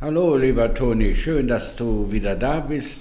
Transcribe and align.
Hallo, 0.00 0.36
lieber 0.36 0.72
Toni, 0.72 1.12
schön, 1.12 1.48
dass 1.48 1.74
du 1.74 2.12
wieder 2.12 2.36
da 2.36 2.60
bist. 2.60 2.98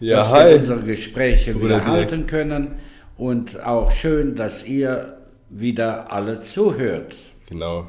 Ja, 0.00 0.16
dass 0.16 0.30
hi. 0.32 0.50
wir 0.50 0.56
unsere 0.58 0.80
Gespräche 0.80 1.52
Bruder 1.52 1.66
wieder 1.66 1.76
Dirk. 1.76 1.86
halten 1.86 2.26
können 2.26 2.80
und 3.16 3.60
auch 3.64 3.92
schön, 3.92 4.34
dass 4.34 4.64
ihr 4.64 5.18
wieder 5.50 6.10
alle 6.10 6.42
zuhört. 6.42 7.14
Genau. 7.46 7.86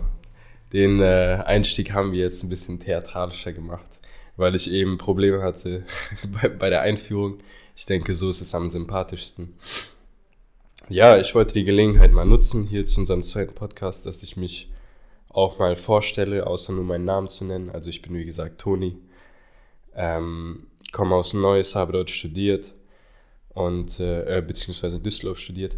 Den 0.71 1.01
äh, 1.01 1.41
Einstieg 1.43 1.93
haben 1.93 2.11
wir 2.11 2.19
jetzt 2.19 2.43
ein 2.43 2.49
bisschen 2.49 2.79
theatralischer 2.79 3.53
gemacht, 3.53 3.87
weil 4.37 4.53
ich 4.53 4.69
eben 4.69 4.99
Probleme 4.99 5.41
hatte 5.41 5.83
bei, 6.39 6.47
bei 6.47 6.69
der 6.69 6.81
Einführung. 6.81 7.39
Ich 7.75 7.87
denke, 7.87 8.13
so 8.13 8.29
ist 8.29 8.41
es 8.41 8.53
am 8.53 8.69
sympathischsten. 8.69 9.55
Ja, 10.89 11.17
ich 11.17 11.33
wollte 11.33 11.55
die 11.55 11.63
Gelegenheit 11.63 12.11
mal 12.11 12.25
nutzen, 12.25 12.67
hier 12.67 12.85
zu 12.85 12.99
unserem 12.99 13.23
zweiten 13.23 13.55
Podcast, 13.55 14.05
dass 14.05 14.21
ich 14.21 14.37
mich 14.37 14.71
auch 15.33 15.59
mal 15.59 15.75
vorstelle, 15.75 16.47
außer 16.47 16.71
nur 16.71 16.83
meinen 16.83 17.05
Namen 17.05 17.27
zu 17.27 17.43
nennen. 17.43 17.71
Also 17.71 17.89
ich 17.89 18.01
bin, 18.01 18.13
wie 18.13 18.25
gesagt, 18.25 18.61
Toni. 18.61 18.97
Ähm, 19.95 20.67
komme 20.91 21.15
aus 21.15 21.33
Neuss, 21.33 21.75
habe 21.75 21.91
dort 21.91 22.09
studiert 22.09 22.73
und 23.49 23.99
äh, 23.99 24.37
äh, 24.37 24.41
beziehungsweise 24.41 24.97
in 24.97 25.03
Düsseldorf 25.03 25.39
studiert. 25.39 25.75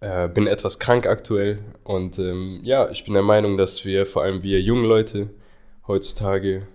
Äh, 0.00 0.28
bin 0.28 0.46
etwas 0.46 0.78
krank 0.78 1.06
aktuell 1.06 1.58
und 1.84 2.18
ähm, 2.18 2.60
ja, 2.62 2.88
ich 2.90 3.04
bin 3.04 3.14
der 3.14 3.22
Meinung, 3.22 3.58
dass 3.58 3.84
wir, 3.84 4.06
vor 4.06 4.22
allem 4.22 4.42
wir 4.42 4.60
jungen 4.60 4.84
Leute, 4.84 5.30
heutzutage 5.86 6.66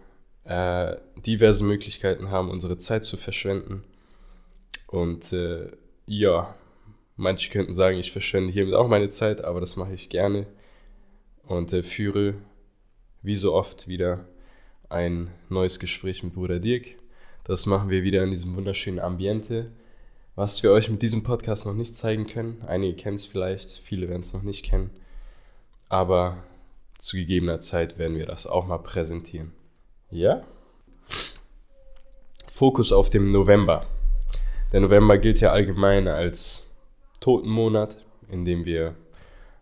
äh, 0.43 0.95
diverse 1.25 1.63
Möglichkeiten 1.63 2.29
haben, 2.29 2.51
unsere 2.51 2.77
Zeit 2.77 3.03
zu 3.03 3.17
verschwenden. 3.17 3.83
Und 4.87 5.33
äh, 5.33 5.71
ja, 6.05 6.53
manche 7.15 7.51
könnten 7.51 7.73
sagen, 7.73 7.97
ich 7.97 8.11
verschwende 8.11 8.53
hiermit 8.53 8.75
auch 8.75 8.87
meine 8.87 9.09
Zeit, 9.09 9.43
aber 9.43 9.59
das 9.59 9.75
mache 9.75 9.93
ich 9.93 10.09
gerne 10.09 10.45
und 11.47 11.73
äh, 11.73 11.83
führe 11.83 12.35
wie 13.21 13.35
so 13.35 13.53
oft 13.53 13.87
wieder 13.87 14.25
ein 14.89 15.31
neues 15.49 15.79
Gespräch 15.79 16.23
mit 16.23 16.33
Bruder 16.33 16.59
Dirk. 16.59 16.97
Das 17.43 17.65
machen 17.65 17.89
wir 17.89 18.03
wieder 18.03 18.23
in 18.23 18.31
diesem 18.31 18.55
wunderschönen 18.55 18.99
Ambiente, 18.99 19.71
was 20.35 20.63
wir 20.63 20.71
euch 20.71 20.89
mit 20.89 21.01
diesem 21.01 21.23
Podcast 21.23 21.65
noch 21.65 21.73
nicht 21.73 21.95
zeigen 21.95 22.27
können. 22.27 22.63
Einige 22.67 22.95
kennen 22.95 23.15
es 23.15 23.25
vielleicht, 23.25 23.71
viele 23.83 24.09
werden 24.09 24.21
es 24.21 24.33
noch 24.33 24.43
nicht 24.43 24.63
kennen. 24.63 24.89
Aber 25.89 26.37
zu 26.97 27.17
gegebener 27.17 27.59
Zeit 27.59 27.97
werden 27.97 28.17
wir 28.17 28.25
das 28.25 28.47
auch 28.47 28.65
mal 28.65 28.79
präsentieren. 28.79 29.53
Ja? 30.09 30.43
Fokus 32.51 32.91
auf 32.91 33.09
dem 33.09 33.31
November. 33.31 33.85
Der 34.71 34.81
November 34.81 35.17
gilt 35.17 35.39
ja 35.41 35.51
allgemein 35.51 36.07
als 36.07 36.67
Totenmonat, 37.19 37.97
in 38.29 38.45
dem 38.45 38.65
wir 38.65 38.95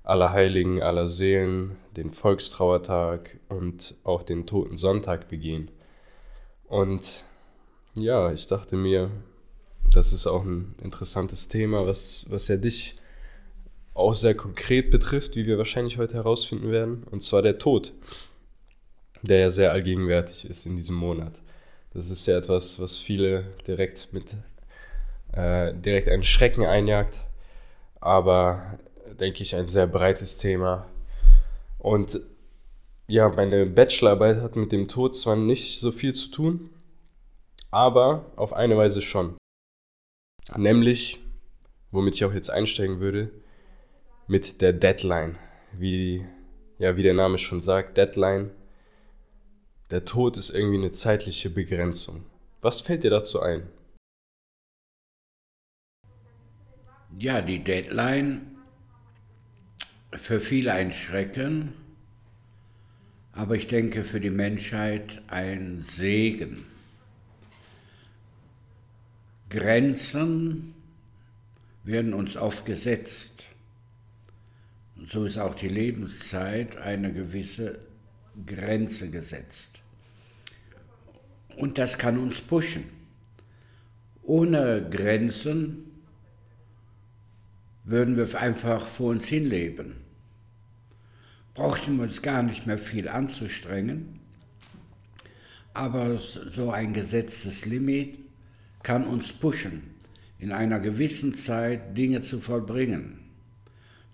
Allerheiligen, 0.03 0.81
aller 0.81 1.07
Seelen, 1.07 1.77
den 1.95 2.11
Volkstrauertag 2.11 3.39
und 3.49 3.95
auch 4.03 4.23
den 4.23 4.45
Totensonntag 4.45 5.29
begehen. 5.29 5.71
Und 6.67 7.23
ja, 7.95 8.31
ich 8.31 8.47
dachte 8.47 8.75
mir, 8.75 9.11
das 9.93 10.11
ist 10.11 10.27
auch 10.27 10.43
ein 10.43 10.75
interessantes 10.83 11.47
Thema, 11.47 11.85
was, 11.87 12.25
was 12.29 12.47
ja 12.47 12.57
dich 12.57 12.95
auch 13.93 14.13
sehr 14.13 14.35
konkret 14.35 14.89
betrifft, 14.89 15.35
wie 15.35 15.45
wir 15.45 15.57
wahrscheinlich 15.57 15.97
heute 15.97 16.15
herausfinden 16.15 16.71
werden, 16.71 17.03
und 17.11 17.21
zwar 17.21 17.41
der 17.41 17.59
Tod, 17.59 17.93
der 19.21 19.39
ja 19.39 19.49
sehr 19.49 19.71
allgegenwärtig 19.71 20.49
ist 20.49 20.65
in 20.65 20.75
diesem 20.75 20.95
Monat. 20.95 21.33
Das 21.93 22.09
ist 22.09 22.25
ja 22.25 22.37
etwas, 22.37 22.79
was 22.79 22.97
viele 22.97 23.45
direkt 23.67 24.11
mit 24.11 24.35
äh, 25.31 25.73
direkt 25.75 26.09
einen 26.09 26.23
Schrecken 26.23 26.65
einjagt, 26.65 27.19
aber 27.99 28.79
denke 29.19 29.43
ich 29.43 29.55
ein 29.55 29.67
sehr 29.67 29.87
breites 29.87 30.37
Thema. 30.37 30.87
Und 31.79 32.19
ja, 33.07 33.29
meine 33.29 33.65
Bachelorarbeit 33.65 34.41
hat 34.41 34.55
mit 34.55 34.71
dem 34.71 34.87
Tod 34.87 35.15
zwar 35.15 35.35
nicht 35.35 35.79
so 35.79 35.91
viel 35.91 36.13
zu 36.13 36.29
tun, 36.29 36.69
aber 37.71 38.31
auf 38.35 38.53
eine 38.53 38.77
Weise 38.77 39.01
schon. 39.01 39.37
Nämlich, 40.55 41.19
womit 41.91 42.15
ich 42.15 42.25
auch 42.25 42.33
jetzt 42.33 42.49
einsteigen 42.49 42.99
würde, 42.99 43.31
mit 44.27 44.61
der 44.61 44.73
Deadline. 44.73 45.37
Wie, 45.73 46.25
ja, 46.79 46.95
wie 46.95 47.03
der 47.03 47.13
Name 47.13 47.37
schon 47.37 47.61
sagt, 47.61 47.97
Deadline. 47.97 48.51
Der 49.91 50.05
Tod 50.05 50.37
ist 50.37 50.49
irgendwie 50.49 50.77
eine 50.77 50.91
zeitliche 50.91 51.49
Begrenzung. 51.49 52.25
Was 52.61 52.81
fällt 52.81 53.03
dir 53.03 53.11
dazu 53.11 53.41
ein? 53.41 53.67
Ja, 57.19 57.41
die 57.41 57.63
Deadline 57.63 58.52
für 60.15 60.39
viele 60.39 60.73
ein 60.73 60.93
Schrecken, 60.93 61.73
aber 63.31 63.55
ich 63.55 63.67
denke 63.67 64.03
für 64.03 64.19
die 64.19 64.29
Menschheit 64.29 65.21
ein 65.27 65.83
Segen. 65.87 66.65
Grenzen 69.49 70.73
werden 71.83 72.13
uns 72.13 72.37
oft 72.37 72.65
gesetzt. 72.65 73.47
Und 74.95 75.09
so 75.09 75.25
ist 75.25 75.37
auch 75.37 75.55
die 75.55 75.67
Lebenszeit 75.67 76.77
eine 76.77 77.11
gewisse 77.11 77.79
Grenze 78.45 79.09
gesetzt. 79.09 79.81
Und 81.57 81.77
das 81.77 81.97
kann 81.97 82.17
uns 82.17 82.41
pushen. 82.41 82.85
Ohne 84.23 84.87
Grenzen 84.89 85.92
würden 87.83 88.17
wir 88.17 88.39
einfach 88.39 88.87
vor 88.87 89.11
uns 89.11 89.27
hinleben. 89.27 89.95
Brauchten 91.53 91.97
wir 91.97 92.03
uns 92.03 92.21
gar 92.21 92.41
nicht 92.41 92.65
mehr 92.65 92.77
viel 92.77 93.07
anzustrengen. 93.07 94.19
Aber 95.73 96.17
so 96.17 96.71
ein 96.71 96.93
gesetztes 96.93 97.65
Limit 97.65 98.19
kann 98.83 99.07
uns 99.07 99.33
pushen, 99.33 99.81
in 100.37 100.51
einer 100.51 100.79
gewissen 100.79 101.33
Zeit 101.33 101.97
Dinge 101.97 102.21
zu 102.21 102.39
vollbringen, 102.39 103.19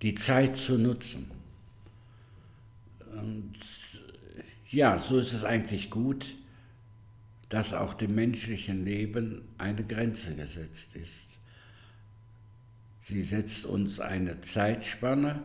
die 0.02 0.16
Zeit 0.16 0.56
zu 0.56 0.78
nutzen. 0.78 1.30
Und 3.14 3.56
ja, 4.70 5.00
so 5.00 5.18
ist 5.18 5.34
es 5.34 5.44
eigentlich 5.44 5.90
gut, 5.90 6.36
dass 7.50 7.74
auch 7.74 7.94
dem 7.96 8.16
menschlichen 8.16 8.86
Leben 8.86 9.42
eine 9.58 9.84
Grenze 9.84 10.36
gesetzt 10.36 10.96
ist. 10.96 11.29
Sie 13.10 13.24
setzt 13.24 13.66
uns 13.66 14.00
eine 14.00 14.40
Zeitspanne, 14.42 15.42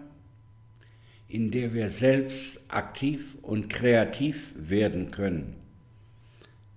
in 1.28 1.50
der 1.50 1.72
wir 1.72 1.88
selbst 1.88 2.60
aktiv 2.69 3.38
und 3.41 3.70
kreativ 3.70 4.50
werden 4.54 5.10
können. 5.10 5.54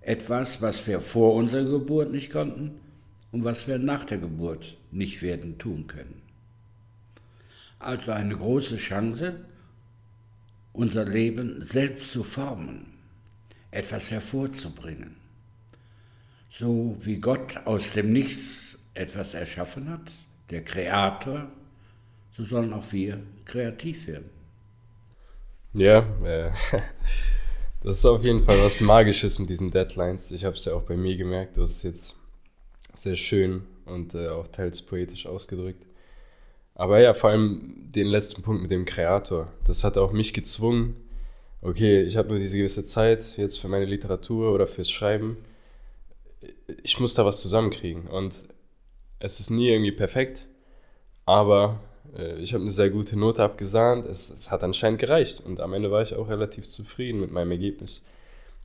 Etwas, 0.00 0.62
was 0.62 0.86
wir 0.86 1.02
vor 1.02 1.34
unserer 1.34 1.68
Geburt 1.68 2.10
nicht 2.10 2.32
konnten 2.32 2.80
und 3.32 3.44
was 3.44 3.68
wir 3.68 3.78
nach 3.78 4.06
der 4.06 4.16
Geburt 4.16 4.78
nicht 4.90 5.20
werden 5.20 5.58
tun 5.58 5.88
können. 5.88 6.22
Also 7.78 8.12
eine 8.12 8.34
große 8.34 8.78
Chance, 8.78 9.44
unser 10.72 11.04
Leben 11.04 11.62
selbst 11.62 12.12
zu 12.12 12.24
formen, 12.24 12.86
etwas 13.70 14.10
hervorzubringen. 14.10 15.16
So 16.50 16.96
wie 17.02 17.18
Gott 17.18 17.58
aus 17.66 17.92
dem 17.92 18.10
Nichts 18.10 18.78
etwas 18.94 19.34
erschaffen 19.34 19.90
hat, 19.90 20.10
der 20.50 20.64
Kreator, 20.64 21.48
so 22.32 22.44
sollen 22.44 22.72
auch 22.72 22.92
wir 22.92 23.20
kreativ 23.44 24.06
werden. 24.06 24.30
Ja, 25.74 25.98
äh, 26.24 26.50
das 27.82 27.96
ist 27.96 28.06
auf 28.06 28.22
jeden 28.22 28.42
Fall 28.42 28.62
was 28.62 28.80
Magisches 28.80 29.38
mit 29.38 29.50
diesen 29.50 29.70
Deadlines. 29.70 30.30
Ich 30.32 30.44
habe 30.44 30.56
es 30.56 30.64
ja 30.64 30.74
auch 30.74 30.82
bei 30.82 30.96
mir 30.96 31.16
gemerkt, 31.16 31.58
hast 31.58 31.76
es 31.76 31.82
jetzt 31.82 32.16
sehr 32.94 33.16
schön 33.16 33.64
und 33.84 34.14
äh, 34.14 34.28
auch 34.28 34.48
teils 34.48 34.82
poetisch 34.82 35.26
ausgedrückt. 35.26 35.84
Aber 36.74 37.00
ja, 37.00 37.12
vor 37.12 37.30
allem 37.30 37.90
den 37.90 38.06
letzten 38.06 38.42
Punkt 38.42 38.62
mit 38.62 38.70
dem 38.70 38.84
Kreator. 38.84 39.52
Das 39.64 39.82
hat 39.82 39.98
auch 39.98 40.12
mich 40.12 40.32
gezwungen, 40.32 40.96
okay, 41.60 42.02
ich 42.02 42.16
habe 42.16 42.28
nur 42.28 42.38
diese 42.38 42.56
gewisse 42.56 42.84
Zeit 42.84 43.36
jetzt 43.36 43.58
für 43.58 43.68
meine 43.68 43.84
Literatur 43.84 44.52
oder 44.52 44.66
fürs 44.66 44.90
Schreiben. 44.90 45.38
Ich 46.82 47.00
muss 47.00 47.14
da 47.14 47.24
was 47.24 47.40
zusammenkriegen. 47.40 48.06
Und 48.06 48.48
es 49.18 49.40
ist 49.40 49.50
nie 49.50 49.68
irgendwie 49.68 49.92
perfekt, 49.92 50.48
aber 51.26 51.80
äh, 52.16 52.38
ich 52.38 52.54
habe 52.54 52.62
eine 52.62 52.70
sehr 52.70 52.90
gute 52.90 53.18
Note 53.18 53.42
abgesahnt. 53.42 54.06
Es, 54.06 54.30
es 54.30 54.50
hat 54.50 54.62
anscheinend 54.62 55.00
gereicht. 55.00 55.40
Und 55.40 55.60
am 55.60 55.72
Ende 55.72 55.90
war 55.90 56.02
ich 56.02 56.14
auch 56.14 56.28
relativ 56.28 56.66
zufrieden 56.66 57.20
mit 57.20 57.30
meinem 57.30 57.50
Ergebnis. 57.50 58.04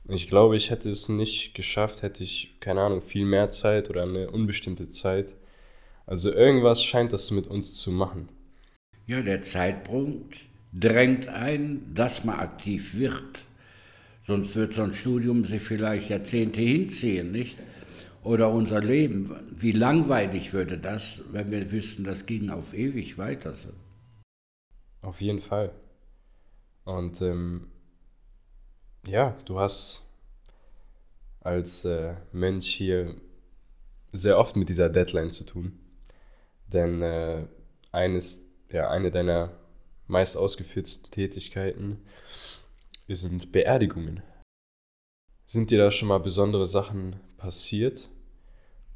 Ich 0.08 0.28
glaube, 0.28 0.56
ich 0.56 0.70
hätte 0.70 0.90
es 0.90 1.08
nicht 1.08 1.54
geschafft, 1.54 2.02
hätte 2.02 2.22
ich, 2.22 2.56
keine 2.60 2.82
Ahnung, 2.82 3.00
viel 3.00 3.24
mehr 3.24 3.48
Zeit 3.48 3.88
oder 3.88 4.02
eine 4.02 4.30
unbestimmte 4.30 4.86
Zeit. 4.88 5.34
Also 6.06 6.30
irgendwas 6.30 6.82
scheint 6.82 7.12
das 7.12 7.30
mit 7.30 7.46
uns 7.46 7.72
zu 7.74 7.90
machen. 7.90 8.28
Ja, 9.06 9.22
der 9.22 9.40
Zeitpunkt 9.40 10.36
drängt 10.74 11.28
ein, 11.28 11.94
dass 11.94 12.24
man 12.24 12.38
aktiv 12.38 12.98
wird. 12.98 13.44
Sonst 14.26 14.56
wird 14.56 14.74
so 14.74 14.82
ein 14.82 14.92
Studium 14.92 15.44
sich 15.44 15.62
vielleicht 15.62 16.10
Jahrzehnte 16.10 16.60
hinziehen, 16.60 17.32
nicht? 17.32 17.56
Oder 18.24 18.50
unser 18.50 18.80
Leben. 18.80 19.30
Wie 19.50 19.72
langweilig 19.72 20.52
würde 20.54 20.78
das, 20.78 21.20
wenn 21.30 21.50
wir 21.50 21.70
wüssten, 21.70 22.04
das 22.04 22.24
ging 22.26 22.50
auf 22.50 22.72
ewig 22.74 23.18
weiter 23.18 23.54
so. 23.54 23.68
Auf 25.02 25.20
jeden 25.20 25.42
Fall. 25.42 25.72
Und 26.84 27.20
ähm, 27.20 27.68
ja, 29.06 29.36
du 29.44 29.60
hast 29.60 30.06
als 31.40 31.84
äh, 31.84 32.14
Mensch 32.32 32.66
hier 32.66 33.14
sehr 34.12 34.38
oft 34.38 34.56
mit 34.56 34.70
dieser 34.70 34.88
Deadline 34.88 35.30
zu 35.30 35.44
tun. 35.44 35.78
Denn 36.66 37.02
äh, 37.02 37.46
eines, 37.92 38.46
ja, 38.70 38.88
eine 38.88 39.10
deiner 39.10 39.52
meist 40.06 40.36
ausgeführten 40.36 41.10
Tätigkeiten 41.10 42.00
sind 43.08 43.52
Beerdigungen. 43.52 44.22
Sind 45.46 45.70
dir 45.70 45.78
da 45.78 45.90
schon 45.90 46.08
mal 46.08 46.20
besondere 46.20 46.66
Sachen 46.66 47.20
passiert? 47.36 48.08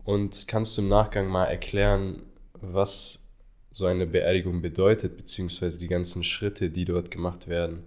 Und 0.09 0.49
kannst 0.49 0.79
du 0.79 0.81
im 0.81 0.89
Nachgang 0.89 1.29
mal 1.29 1.45
erklären, 1.45 2.23
was 2.55 3.23
so 3.71 3.85
eine 3.85 4.07
Beerdigung 4.07 4.63
bedeutet, 4.63 5.19
beziehungsweise 5.19 5.79
die 5.79 5.87
ganzen 5.87 6.25
Schritte, 6.25 6.71
die 6.71 6.87
dort 6.87 7.11
gemacht 7.11 7.47
werden? 7.47 7.83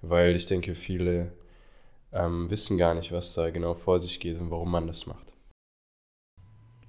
Weil 0.00 0.36
ich 0.36 0.46
denke, 0.46 0.76
viele 0.76 1.32
ähm, 2.12 2.48
wissen 2.50 2.78
gar 2.78 2.94
nicht, 2.94 3.10
was 3.10 3.34
da 3.34 3.50
genau 3.50 3.74
vor 3.74 3.98
sich 3.98 4.20
geht 4.20 4.38
und 4.38 4.52
warum 4.52 4.70
man 4.70 4.86
das 4.86 5.08
macht. 5.08 5.32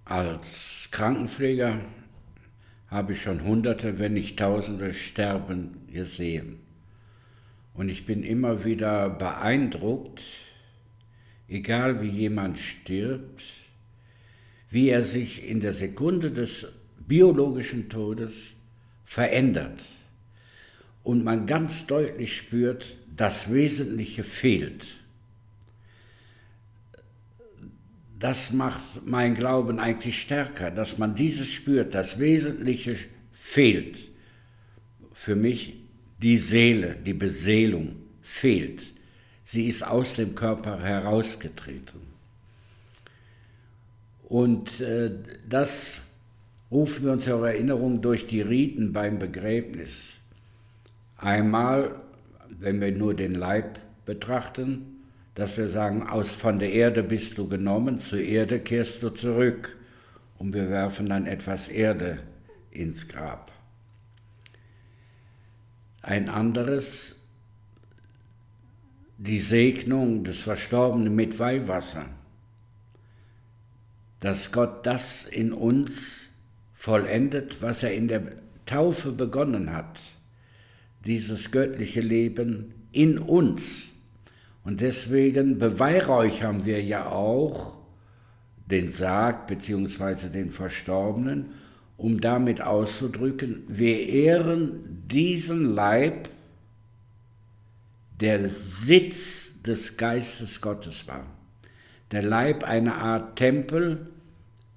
Als 0.05 0.89
Krankenpfleger 0.91 1.79
habe 2.85 3.13
ich 3.13 3.21
schon 3.23 3.45
Hunderte, 3.45 3.97
wenn 3.97 4.13
nicht 4.13 4.37
Tausende 4.37 4.93
sterben 4.93 5.87
gesehen. 5.91 6.59
Und 7.73 7.89
ich 7.89 8.05
bin 8.05 8.21
immer 8.21 8.63
wieder 8.63 9.09
beeindruckt, 9.09 10.23
egal 11.47 11.99
wie 12.03 12.09
jemand 12.09 12.59
stirbt, 12.59 13.65
wie 14.69 14.89
er 14.89 15.03
sich 15.03 15.47
in 15.47 15.59
der 15.59 15.73
Sekunde 15.73 16.31
des 16.31 16.67
biologischen 16.99 17.89
Todes 17.89 18.33
verändert 19.03 19.81
und 21.03 21.23
man 21.23 21.45
ganz 21.45 21.87
deutlich 21.87 22.35
spürt, 22.35 22.97
das 23.15 23.51
Wesentliche 23.51 24.23
fehlt. 24.23 24.85
Das 28.19 28.51
macht 28.51 29.05
mein 29.05 29.35
Glauben 29.35 29.79
eigentlich 29.79 30.19
stärker, 30.19 30.71
dass 30.71 30.97
man 30.97 31.15
dieses 31.15 31.51
spürt, 31.51 31.93
das 31.93 32.19
Wesentliche 32.19 32.97
fehlt. 33.31 34.09
Für 35.13 35.35
mich 35.35 35.75
die 36.21 36.37
Seele, 36.37 36.95
die 36.95 37.13
Beseelung 37.13 37.95
fehlt. 38.21 38.83
Sie 39.45 39.67
ist 39.67 39.83
aus 39.83 40.15
dem 40.15 40.35
Körper 40.35 40.81
herausgetreten. 40.81 42.16
Und 44.27 44.81
äh, 44.81 45.09
das 45.47 46.01
rufen 46.69 47.05
wir 47.05 47.13
uns 47.13 47.23
zur 47.23 47.47
Erinnerung 47.47 48.01
durch 48.01 48.27
die 48.27 48.41
Riten 48.41 48.91
beim 48.91 49.19
Begräbnis. 49.19 50.15
Einmal, 51.15 51.95
wenn 52.49 52.81
wir 52.81 52.91
nur 52.91 53.13
den 53.13 53.35
Leib 53.35 53.79
betrachten, 54.05 54.97
dass 55.33 55.55
wir 55.55 55.69
sagen, 55.69 56.03
aus 56.03 56.29
von 56.29 56.59
der 56.59 56.73
Erde 56.73 57.03
bist 57.03 57.37
du 57.37 57.47
genommen, 57.47 58.01
zur 58.01 58.19
Erde 58.19 58.59
kehrst 58.59 59.01
du 59.01 59.11
zurück 59.11 59.77
und 60.37 60.53
wir 60.53 60.69
werfen 60.69 61.05
dann 61.05 61.25
etwas 61.25 61.69
Erde 61.69 62.19
ins 62.69 63.07
Grab. 63.07 63.53
Ein 66.01 66.27
anderes, 66.27 67.15
die 69.17 69.39
Segnung 69.39 70.25
des 70.25 70.39
Verstorbenen 70.39 71.15
mit 71.15 71.39
Weihwasser 71.39 72.16
dass 74.19 74.51
Gott 74.51 74.85
das 74.85 75.25
in 75.25 75.53
uns 75.53 76.21
vollendet, 76.73 77.61
was 77.61 77.83
er 77.83 77.93
in 77.93 78.07
der 78.07 78.23
Taufe 78.65 79.11
begonnen 79.11 79.71
hat, 79.73 79.99
dieses 81.05 81.51
göttliche 81.51 82.01
Leben 82.01 82.73
in 82.91 83.17
uns. 83.17 83.87
Und 84.63 84.81
deswegen 84.81 85.59
beweihräuchern 85.59 86.65
wir 86.65 86.83
ja 86.83 87.09
auch 87.09 87.77
den 88.65 88.91
Sarg 88.91 89.47
bzw. 89.47 90.29
den 90.29 90.51
Verstorbenen, 90.51 91.53
um 91.95 92.19
damit 92.19 92.61
auszudrücken, 92.61 93.63
wir 93.67 93.99
ehren 94.07 95.03
diesen 95.09 95.73
Leib, 95.73 96.29
der 98.19 98.49
Sitz 98.49 99.61
des 99.61 99.95
Geistes 99.95 100.59
Gottes 100.59 101.07
war 101.07 101.36
der 102.11 102.23
Leib 102.23 102.63
eine 102.63 102.95
Art 102.95 103.37
Tempel, 103.37 104.07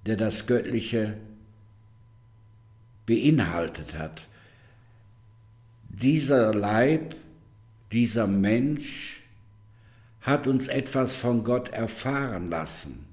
der 0.06 0.16
das 0.16 0.46
Göttliche 0.46 1.16
beinhaltet 3.06 3.96
hat. 3.96 4.26
Dieser 5.88 6.54
Leib, 6.54 7.14
dieser 7.92 8.26
Mensch 8.26 9.22
hat 10.20 10.46
uns 10.46 10.68
etwas 10.68 11.16
von 11.16 11.44
Gott 11.44 11.70
erfahren 11.70 12.50
lassen. 12.50 13.06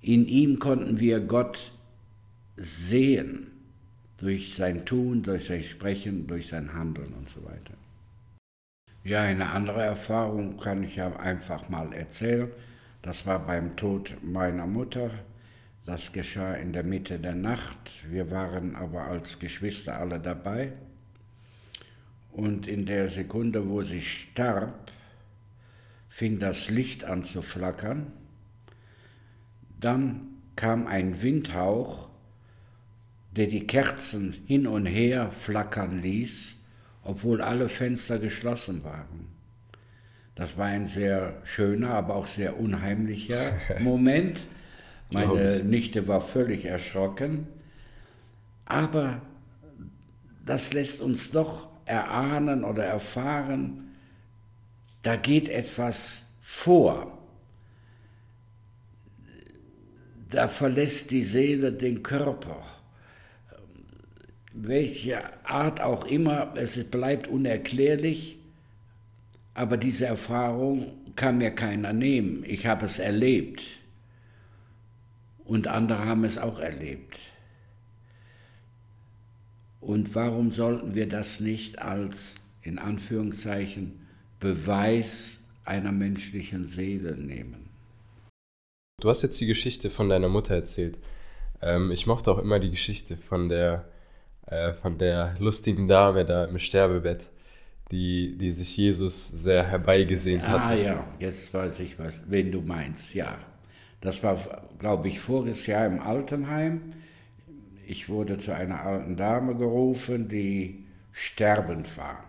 In 0.00 0.26
ihm 0.26 0.58
konnten 0.58 1.00
wir 1.00 1.20
Gott 1.20 1.72
sehen, 2.56 3.48
durch 4.18 4.54
sein 4.54 4.86
Tun, 4.86 5.22
durch 5.22 5.46
sein 5.46 5.62
Sprechen, 5.62 6.26
durch 6.26 6.48
sein 6.48 6.72
Handeln 6.72 7.12
und 7.12 7.28
so 7.28 7.44
weiter. 7.44 7.74
Ja, 9.06 9.22
eine 9.22 9.50
andere 9.50 9.84
Erfahrung 9.84 10.58
kann 10.58 10.82
ich 10.82 10.96
ja 10.96 11.14
einfach 11.14 11.68
mal 11.68 11.92
erzählen. 11.92 12.50
Das 13.02 13.24
war 13.24 13.38
beim 13.38 13.76
Tod 13.76 14.16
meiner 14.20 14.66
Mutter. 14.66 15.12
Das 15.84 16.10
geschah 16.10 16.54
in 16.54 16.72
der 16.72 16.84
Mitte 16.84 17.20
der 17.20 17.36
Nacht. 17.36 17.78
Wir 18.10 18.32
waren 18.32 18.74
aber 18.74 19.04
als 19.04 19.38
Geschwister 19.38 19.96
alle 20.00 20.18
dabei. 20.18 20.72
Und 22.32 22.66
in 22.66 22.84
der 22.84 23.08
Sekunde, 23.08 23.68
wo 23.68 23.82
sie 23.82 24.00
starb, 24.00 24.90
fing 26.08 26.40
das 26.40 26.68
Licht 26.68 27.04
an 27.04 27.24
zu 27.24 27.42
flackern. 27.42 28.08
Dann 29.78 30.22
kam 30.56 30.88
ein 30.88 31.22
Windhauch, 31.22 32.08
der 33.30 33.46
die 33.46 33.68
Kerzen 33.68 34.32
hin 34.48 34.66
und 34.66 34.86
her 34.86 35.30
flackern 35.30 36.02
ließ 36.02 36.55
obwohl 37.06 37.40
alle 37.40 37.68
Fenster 37.68 38.18
geschlossen 38.18 38.84
waren. 38.84 39.28
Das 40.34 40.56
war 40.58 40.66
ein 40.66 40.86
sehr 40.86 41.40
schöner, 41.44 41.90
aber 41.90 42.16
auch 42.16 42.26
sehr 42.26 42.60
unheimlicher 42.60 43.54
Moment. 43.80 44.46
Meine 45.12 45.62
Nichte 45.62 46.08
war 46.08 46.20
völlig 46.20 46.66
erschrocken. 46.66 47.46
Aber 48.66 49.22
das 50.44 50.72
lässt 50.72 51.00
uns 51.00 51.30
doch 51.30 51.68
erahnen 51.84 52.64
oder 52.64 52.84
erfahren, 52.84 53.94
da 55.02 55.16
geht 55.16 55.48
etwas 55.48 56.22
vor. 56.40 57.16
Da 60.28 60.48
verlässt 60.48 61.12
die 61.12 61.22
Seele 61.22 61.72
den 61.72 62.02
Körper 62.02 62.75
welche 64.56 65.22
Art 65.44 65.80
auch 65.80 66.06
immer, 66.06 66.54
es 66.56 66.82
bleibt 66.84 67.28
unerklärlich, 67.28 68.38
aber 69.54 69.76
diese 69.76 70.06
Erfahrung 70.06 70.92
kann 71.14 71.38
mir 71.38 71.50
keiner 71.50 71.92
nehmen. 71.92 72.42
Ich 72.46 72.66
habe 72.66 72.86
es 72.86 72.98
erlebt 72.98 73.62
und 75.44 75.66
andere 75.66 76.04
haben 76.04 76.24
es 76.24 76.38
auch 76.38 76.58
erlebt. 76.58 77.18
Und 79.80 80.14
warum 80.14 80.50
sollten 80.50 80.94
wir 80.94 81.06
das 81.06 81.38
nicht 81.40 81.80
als, 81.80 82.34
in 82.62 82.78
Anführungszeichen, 82.78 84.06
Beweis 84.40 85.38
einer 85.64 85.92
menschlichen 85.92 86.66
Seele 86.66 87.16
nehmen? 87.16 87.68
Du 89.00 89.08
hast 89.10 89.22
jetzt 89.22 89.40
die 89.40 89.46
Geschichte 89.46 89.90
von 89.90 90.08
deiner 90.08 90.28
Mutter 90.28 90.54
erzählt. 90.54 90.98
Ähm, 91.60 91.90
ich 91.90 92.06
mochte 92.06 92.30
auch 92.30 92.38
immer 92.38 92.58
die 92.58 92.70
Geschichte 92.70 93.16
von 93.16 93.48
der 93.48 93.86
äh, 94.46 94.72
von 94.74 94.96
der 94.98 95.34
lustigen 95.38 95.88
Dame 95.88 96.24
da 96.24 96.44
im 96.44 96.58
Sterbebett, 96.58 97.30
die, 97.90 98.36
die 98.38 98.50
sich 98.50 98.76
Jesus 98.76 99.28
sehr 99.28 99.66
herbeigesehnt 99.66 100.46
hat. 100.46 100.62
Ah 100.62 100.74
ja, 100.74 101.04
jetzt 101.18 101.52
weiß 101.52 101.80
ich, 101.80 101.98
was, 101.98 102.20
wen 102.26 102.50
du 102.50 102.60
meinst, 102.60 103.14
ja. 103.14 103.38
Das 104.00 104.22
war, 104.22 104.38
glaube 104.78 105.08
ich, 105.08 105.20
voriges 105.20 105.66
Jahr 105.66 105.86
im 105.86 106.00
Altenheim. 106.00 106.92
Ich 107.86 108.08
wurde 108.08 108.38
zu 108.38 108.54
einer 108.54 108.82
alten 108.82 109.16
Dame 109.16 109.54
gerufen, 109.54 110.28
die 110.28 110.84
sterbend 111.12 111.96
war, 111.96 112.24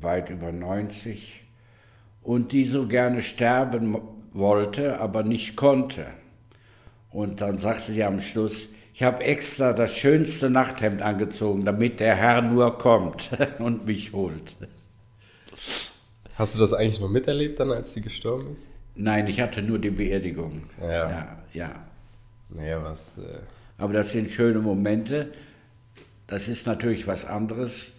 weit 0.00 0.30
über 0.30 0.52
90, 0.52 1.44
und 2.22 2.52
die 2.52 2.64
so 2.64 2.86
gerne 2.86 3.20
sterben 3.20 3.98
wollte, 4.32 5.00
aber 5.00 5.22
nicht 5.22 5.56
konnte. 5.56 6.06
Und 7.10 7.40
dann 7.40 7.58
sagte 7.58 7.92
sie 7.92 8.04
am 8.04 8.20
Schluss, 8.20 8.68
ich 8.94 9.02
habe 9.02 9.24
extra 9.24 9.72
das 9.72 9.96
schönste 9.96 10.50
Nachthemd 10.50 11.00
angezogen, 11.00 11.64
damit 11.64 12.00
der 12.00 12.14
Herr 12.14 12.42
nur 12.42 12.76
kommt 12.78 13.30
und 13.58 13.86
mich 13.86 14.12
holt. 14.12 14.56
Hast 16.34 16.56
du 16.56 16.60
das 16.60 16.74
eigentlich 16.74 17.00
mal 17.00 17.08
miterlebt 17.08 17.60
dann, 17.60 17.70
als 17.70 17.92
sie 17.94 18.02
gestorben 18.02 18.52
ist? 18.52 18.70
Nein, 18.94 19.26
ich 19.26 19.40
hatte 19.40 19.62
nur 19.62 19.78
die 19.78 19.90
Beerdigung. 19.90 20.62
Ja. 20.80 21.10
Ja, 21.10 21.38
ja. 21.54 21.74
Naja, 22.50 22.82
was. 22.82 23.18
Äh 23.18 23.22
Aber 23.78 23.94
das 23.94 24.12
sind 24.12 24.30
schöne 24.30 24.58
Momente. 24.58 25.32
Das 26.26 26.48
ist 26.48 26.66
natürlich 26.66 27.06
was 27.06 27.24
anderes, 27.24 27.92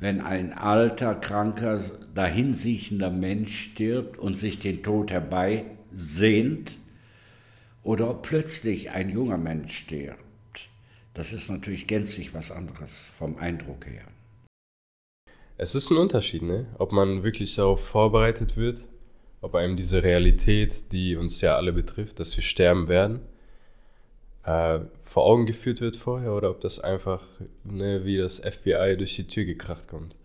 wenn 0.00 0.20
ein 0.20 0.52
alter, 0.52 1.14
kranker, 1.14 1.80
dahinsiechender 2.14 3.10
Mensch 3.10 3.70
stirbt 3.72 4.18
und 4.18 4.38
sich 4.38 4.58
den 4.58 4.82
Tod 4.82 5.12
herbeisehnt 5.12 6.72
oder 7.82 8.10
ob 8.10 8.22
plötzlich 8.22 8.90
ein 8.90 9.10
junger 9.10 9.38
Mensch 9.38 9.76
stirbt. 9.76 10.29
Das 11.14 11.32
ist 11.32 11.48
natürlich 11.50 11.86
gänzlich 11.86 12.34
was 12.34 12.50
anderes 12.50 12.90
vom 13.16 13.36
Eindruck 13.38 13.86
her. 13.86 14.04
Es 15.56 15.74
ist 15.74 15.90
ein 15.90 15.98
Unterschied, 15.98 16.42
ne? 16.42 16.66
ob 16.78 16.92
man 16.92 17.22
wirklich 17.22 17.54
darauf 17.54 17.84
vorbereitet 17.84 18.56
wird, 18.56 18.88
ob 19.40 19.54
einem 19.54 19.76
diese 19.76 20.02
Realität, 20.02 20.92
die 20.92 21.16
uns 21.16 21.40
ja 21.40 21.56
alle 21.56 21.72
betrifft, 21.72 22.20
dass 22.20 22.36
wir 22.36 22.42
sterben 22.42 22.88
werden, 22.88 23.20
äh, 24.44 24.80
vor 25.02 25.24
Augen 25.24 25.46
geführt 25.46 25.80
wird 25.80 25.96
vorher 25.96 26.32
oder 26.32 26.50
ob 26.50 26.60
das 26.60 26.78
einfach 26.78 27.26
ne, 27.64 28.04
wie 28.04 28.16
das 28.16 28.40
FBI 28.40 28.96
durch 28.96 29.16
die 29.16 29.26
Tür 29.26 29.44
gekracht 29.44 29.88
kommt. 29.88 30.16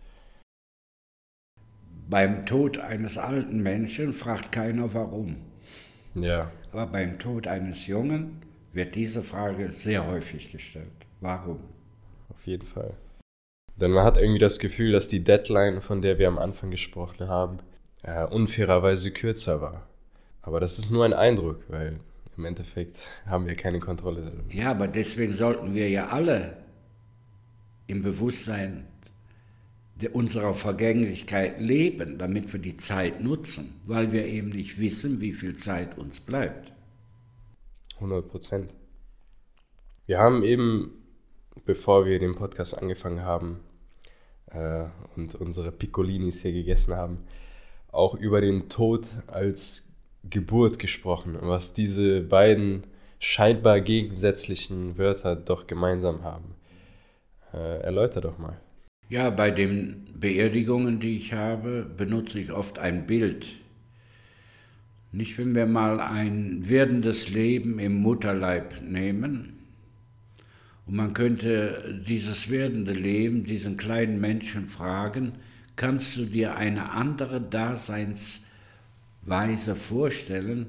Beim 2.08 2.46
Tod 2.46 2.78
eines 2.78 3.18
alten 3.18 3.62
Menschen 3.62 4.12
fragt 4.12 4.52
keiner 4.52 4.94
warum. 4.94 5.36
Ja. 6.14 6.50
Aber 6.72 6.86
beim 6.86 7.18
Tod 7.18 7.46
eines 7.46 7.86
Jungen 7.86 8.45
wird 8.76 8.94
diese 8.94 9.22
Frage 9.22 9.72
sehr 9.72 10.06
häufig 10.06 10.52
gestellt. 10.52 10.92
Warum? 11.20 11.58
Auf 12.28 12.46
jeden 12.46 12.66
Fall. 12.66 12.94
Denn 13.76 13.90
man 13.90 14.04
hat 14.04 14.16
irgendwie 14.16 14.38
das 14.38 14.58
Gefühl, 14.58 14.92
dass 14.92 15.08
die 15.08 15.24
Deadline, 15.24 15.80
von 15.80 16.00
der 16.00 16.18
wir 16.18 16.28
am 16.28 16.38
Anfang 16.38 16.70
gesprochen 16.70 17.28
haben, 17.28 17.58
äh, 18.02 18.24
unfairerweise 18.24 19.10
kürzer 19.10 19.60
war. 19.60 19.88
Aber 20.42 20.60
das 20.60 20.78
ist 20.78 20.90
nur 20.90 21.04
ein 21.04 21.12
Eindruck, 21.12 21.64
weil 21.68 21.98
im 22.36 22.44
Endeffekt 22.44 23.08
haben 23.26 23.46
wir 23.46 23.54
keine 23.56 23.80
Kontrolle 23.80 24.22
darüber. 24.22 24.54
Ja, 24.54 24.70
aber 24.70 24.88
deswegen 24.88 25.34
sollten 25.34 25.74
wir 25.74 25.88
ja 25.88 26.08
alle 26.08 26.58
im 27.86 28.02
Bewusstsein 28.02 28.86
unserer 30.12 30.52
Vergänglichkeit 30.52 31.58
leben, 31.58 32.18
damit 32.18 32.52
wir 32.52 32.60
die 32.60 32.76
Zeit 32.76 33.22
nutzen, 33.22 33.80
weil 33.86 34.12
wir 34.12 34.26
eben 34.26 34.50
nicht 34.50 34.78
wissen, 34.78 35.20
wie 35.20 35.32
viel 35.32 35.56
Zeit 35.56 35.96
uns 35.96 36.20
bleibt. 36.20 36.75
100 37.96 38.28
Prozent. 38.28 38.74
Wir 40.06 40.18
haben 40.18 40.42
eben, 40.44 41.02
bevor 41.64 42.06
wir 42.06 42.18
den 42.18 42.36
Podcast 42.36 42.78
angefangen 42.78 43.22
haben 43.22 43.60
äh, 44.46 44.84
und 45.16 45.34
unsere 45.34 45.72
Piccolinis 45.72 46.42
hier 46.42 46.52
gegessen 46.52 46.94
haben, 46.94 47.24
auch 47.90 48.14
über 48.14 48.40
den 48.40 48.68
Tod 48.68 49.08
als 49.26 49.88
Geburt 50.24 50.78
gesprochen 50.78 51.36
und 51.36 51.48
was 51.48 51.72
diese 51.72 52.20
beiden 52.20 52.84
scheinbar 53.18 53.80
gegensätzlichen 53.80 54.98
Wörter 54.98 55.36
doch 55.36 55.66
gemeinsam 55.66 56.22
haben. 56.22 56.54
Äh, 57.52 57.80
erläuter 57.80 58.20
doch 58.20 58.38
mal. 58.38 58.60
Ja, 59.08 59.30
bei 59.30 59.50
den 59.50 60.08
Beerdigungen, 60.14 60.98
die 60.98 61.16
ich 61.16 61.32
habe, 61.32 61.86
benutze 61.96 62.40
ich 62.40 62.52
oft 62.52 62.78
ein 62.78 63.06
Bild. 63.06 63.46
Nicht, 65.16 65.38
wenn 65.38 65.54
wir 65.54 65.64
mal 65.64 65.98
ein 65.98 66.68
werdendes 66.68 67.30
Leben 67.30 67.78
im 67.78 67.94
Mutterleib 68.02 68.82
nehmen 68.82 69.54
und 70.84 70.94
man 70.94 71.14
könnte 71.14 72.02
dieses 72.06 72.50
werdende 72.50 72.92
Leben, 72.92 73.44
diesen 73.44 73.78
kleinen 73.78 74.20
Menschen 74.20 74.68
fragen, 74.68 75.32
kannst 75.74 76.18
du 76.18 76.26
dir 76.26 76.56
eine 76.56 76.90
andere 76.90 77.40
Daseinsweise 77.40 78.44
vorstellen, 79.74 80.66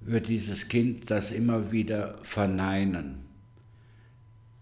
wird 0.00 0.28
dieses 0.28 0.68
Kind 0.68 1.10
das 1.10 1.32
immer 1.32 1.72
wieder 1.72 2.18
verneinen. 2.22 3.16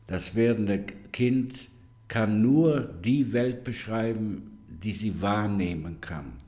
Das 0.09 0.35
werdende 0.35 0.85
Kind 1.12 1.69
kann 2.09 2.43
nur 2.43 2.81
die 2.81 3.33
Welt 3.33 3.62
beschreiben, 3.62 4.59
die 4.83 4.91
sie 4.91 5.23
wahrnehmen 5.23 6.00
kann. 6.00 6.44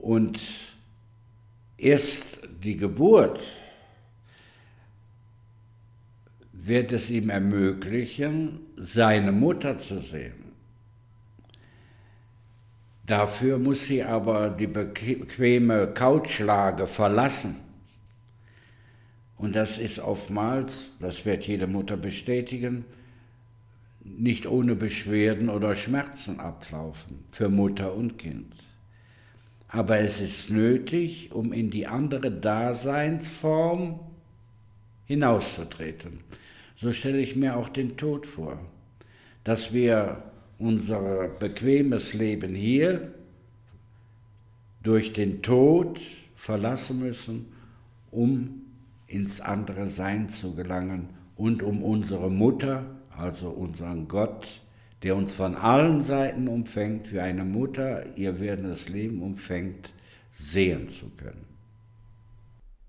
Und 0.00 0.40
erst 1.76 2.38
die 2.64 2.76
Geburt 2.76 3.40
wird 6.52 6.92
es 6.92 7.10
ihm 7.10 7.28
ermöglichen, 7.30 8.60
seine 8.76 9.32
Mutter 9.32 9.78
zu 9.78 10.00
sehen. 10.00 10.52
Dafür 13.04 13.58
muss 13.58 13.86
sie 13.86 14.02
aber 14.02 14.50
die 14.50 14.68
bequeme 14.68 15.88
Couchlage 15.88 16.86
verlassen. 16.86 17.56
Und 19.36 19.56
das 19.56 19.78
ist 19.78 19.98
oftmals, 19.98 20.90
das 21.00 21.24
wird 21.24 21.46
jede 21.46 21.66
Mutter 21.66 21.96
bestätigen, 21.96 22.84
nicht 24.02 24.46
ohne 24.46 24.76
Beschwerden 24.76 25.48
oder 25.48 25.74
Schmerzen 25.74 26.40
ablaufen 26.40 27.24
für 27.30 27.48
Mutter 27.48 27.94
und 27.94 28.16
Kind. 28.16 28.54
Aber 29.72 30.00
es 30.00 30.20
ist 30.20 30.50
nötig, 30.50 31.30
um 31.32 31.52
in 31.52 31.70
die 31.70 31.86
andere 31.86 32.30
Daseinsform 32.30 34.00
hinauszutreten. 35.06 36.20
So 36.76 36.92
stelle 36.92 37.18
ich 37.18 37.36
mir 37.36 37.56
auch 37.56 37.68
den 37.68 37.96
Tod 37.96 38.26
vor, 38.26 38.58
dass 39.44 39.72
wir 39.72 40.24
unser 40.58 41.28
bequemes 41.28 42.14
Leben 42.14 42.54
hier 42.54 43.12
durch 44.82 45.12
den 45.12 45.42
Tod 45.42 46.00
verlassen 46.34 46.98
müssen, 46.98 47.46
um 48.10 48.62
ins 49.06 49.40
andere 49.40 49.88
Sein 49.88 50.30
zu 50.30 50.54
gelangen 50.54 51.10
und 51.36 51.62
um 51.62 51.82
unsere 51.82 52.30
Mutter, 52.30 52.84
also 53.16 53.50
unseren 53.50 54.08
Gott, 54.08 54.62
der 55.02 55.16
uns 55.16 55.32
von 55.32 55.54
allen 55.54 56.02
Seiten 56.02 56.48
umfängt, 56.48 57.12
wie 57.12 57.20
eine 57.20 57.44
Mutter 57.44 58.04
ihr 58.16 58.40
werdendes 58.40 58.88
Leben 58.88 59.22
umfängt, 59.22 59.90
sehen 60.32 60.90
zu 60.90 61.10
können. 61.16 61.46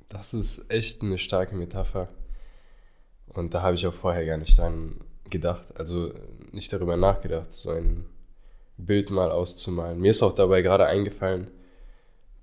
Das 0.09 0.33
ist 0.33 0.69
echt 0.69 1.01
eine 1.01 1.17
starke 1.17 1.55
Metapher. 1.55 2.09
Und 3.27 3.53
da 3.53 3.61
habe 3.61 3.75
ich 3.75 3.87
auch 3.87 3.93
vorher 3.93 4.25
gar 4.25 4.37
nicht 4.37 4.57
dran 4.57 4.99
gedacht, 5.29 5.63
also 5.75 6.13
nicht 6.51 6.73
darüber 6.73 6.97
nachgedacht, 6.97 7.53
so 7.53 7.71
ein 7.71 8.05
Bild 8.77 9.09
mal 9.09 9.31
auszumalen. 9.31 9.99
Mir 9.99 10.11
ist 10.11 10.21
auch 10.21 10.33
dabei 10.33 10.61
gerade 10.61 10.85
eingefallen, 10.85 11.49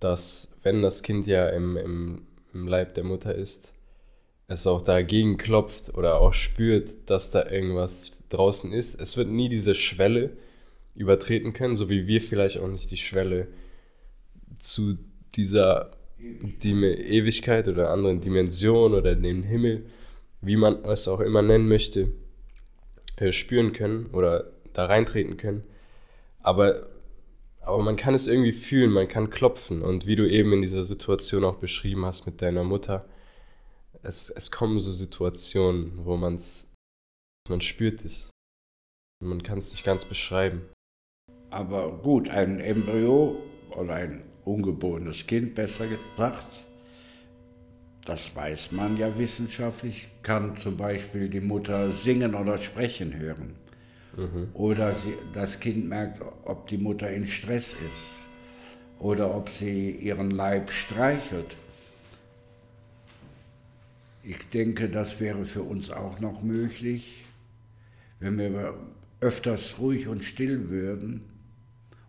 dass 0.01 0.57
wenn 0.63 0.83
das 0.83 1.03
Kind 1.03 1.27
ja 1.27 1.49
im, 1.49 1.77
im, 1.77 2.27
im 2.55 2.69
Leib 2.69 2.95
der 2.95 3.05
Mutter 3.05 3.35
ist, 3.35 3.75
es 4.47 4.67
auch 4.67 4.81
dagegen 4.81 5.37
klopft 5.37 5.95
oder 5.95 6.21
auch 6.21 6.33
spürt, 6.33 7.11
dass 7.11 7.31
da 7.31 7.45
irgendwas 7.51 8.13
draußen 8.29 8.73
ist. 8.73 9.01
Es 9.01 9.17
wird 9.17 9.29
nie 9.29 9.49
diese 9.49 9.75
Schwelle 9.75 10.37
übertreten 10.95 11.53
können, 11.53 11.77
so 11.77 11.89
wie 11.89 12.07
wir 12.07 12.21
vielleicht 12.21 12.59
auch 12.59 12.69
nicht 12.69 12.91
die 12.91 12.97
Schwelle 12.97 13.49
zu 14.59 14.99
dieser 15.37 15.93
Ewigkeit 16.19 17.69
oder 17.69 17.91
anderen 17.91 18.21
Dimension 18.21 18.95
oder 18.95 19.15
dem 19.15 19.45
Himmel 19.45 19.85
wie 20.41 20.57
man 20.57 20.85
es 20.85 21.09
auch 21.09 21.21
immer 21.21 21.43
nennen 21.43 21.69
möchte, 21.69 22.13
äh, 23.17 23.33
spüren 23.33 23.73
können 23.73 24.07
oder 24.13 24.53
da 24.73 24.87
reintreten 24.87 25.37
können. 25.37 25.65
Aber, 26.41 26.89
aber 27.61 27.83
man 27.83 27.97
kann 27.97 28.15
es 28.15 28.29
irgendwie 28.29 28.53
fühlen, 28.53 28.91
man 28.91 29.09
kann 29.09 29.31
klopfen. 29.31 29.83
Und 29.83 30.07
wie 30.07 30.17
du 30.17 30.29
eben 30.29 30.53
in 30.53 30.63
dieser 30.63 30.85
Situation 30.85 31.45
auch 31.45 31.57
beschrieben 31.57 32.05
hast 32.05 32.27
mit 32.27 32.41
deiner 32.41 32.65
Mutter, 32.65 33.05
es, 34.03 34.31
es 34.31 34.51
kommen 34.51 34.79
so 34.79 34.93
Situationen, 34.93 36.05
wo 36.05 36.17
man's, 36.17 36.73
man 37.49 37.61
spürt 37.61 38.05
es. 38.05 38.31
Man 39.21 39.43
kann 39.43 39.59
es 39.59 39.73
nicht 39.73 39.85
ganz 39.85 40.05
beschreiben. 40.05 40.63
Aber 41.51 41.91
gut, 42.03 42.29
ein 42.29 42.61
Embryo 42.61 43.43
oder 43.71 43.95
ein 43.95 44.23
ungeborenes 44.45 45.27
Kind, 45.27 45.55
besser 45.55 45.87
gesagt, 45.87 46.61
das 48.05 48.35
weiß 48.35 48.73
man 48.73 48.97
ja 48.97 49.19
wissenschaftlich, 49.19 50.09
kann 50.23 50.57
zum 50.57 50.77
Beispiel 50.77 51.29
die 51.29 51.41
Mutter 51.41 51.93
singen 51.93 52.35
oder 52.35 52.57
sprechen 52.57 53.19
hören. 53.19 53.55
Mhm. 54.17 54.49
Oder 54.55 54.95
sie, 54.95 55.15
das 55.35 55.61
Kind 55.61 55.89
merkt, 55.89 56.23
ob 56.45 56.67
die 56.69 56.79
Mutter 56.79 57.11
in 57.11 57.27
Stress 57.27 57.73
ist 57.73 58.19
oder 58.99 59.35
ob 59.35 59.49
sie 59.49 59.91
ihren 59.91 60.31
Leib 60.31 60.71
streichelt. 60.71 61.57
Ich 64.23 64.49
denke, 64.51 64.89
das 64.89 65.21
wäre 65.21 65.45
für 65.45 65.63
uns 65.63 65.91
auch 65.91 66.19
noch 66.21 66.43
möglich, 66.43 67.25
wenn 68.21 68.39
wir 68.39 68.75
öfters 69.21 69.79
ruhig 69.79 70.09
und 70.09 70.25
still 70.25 70.71
würden, 70.71 71.23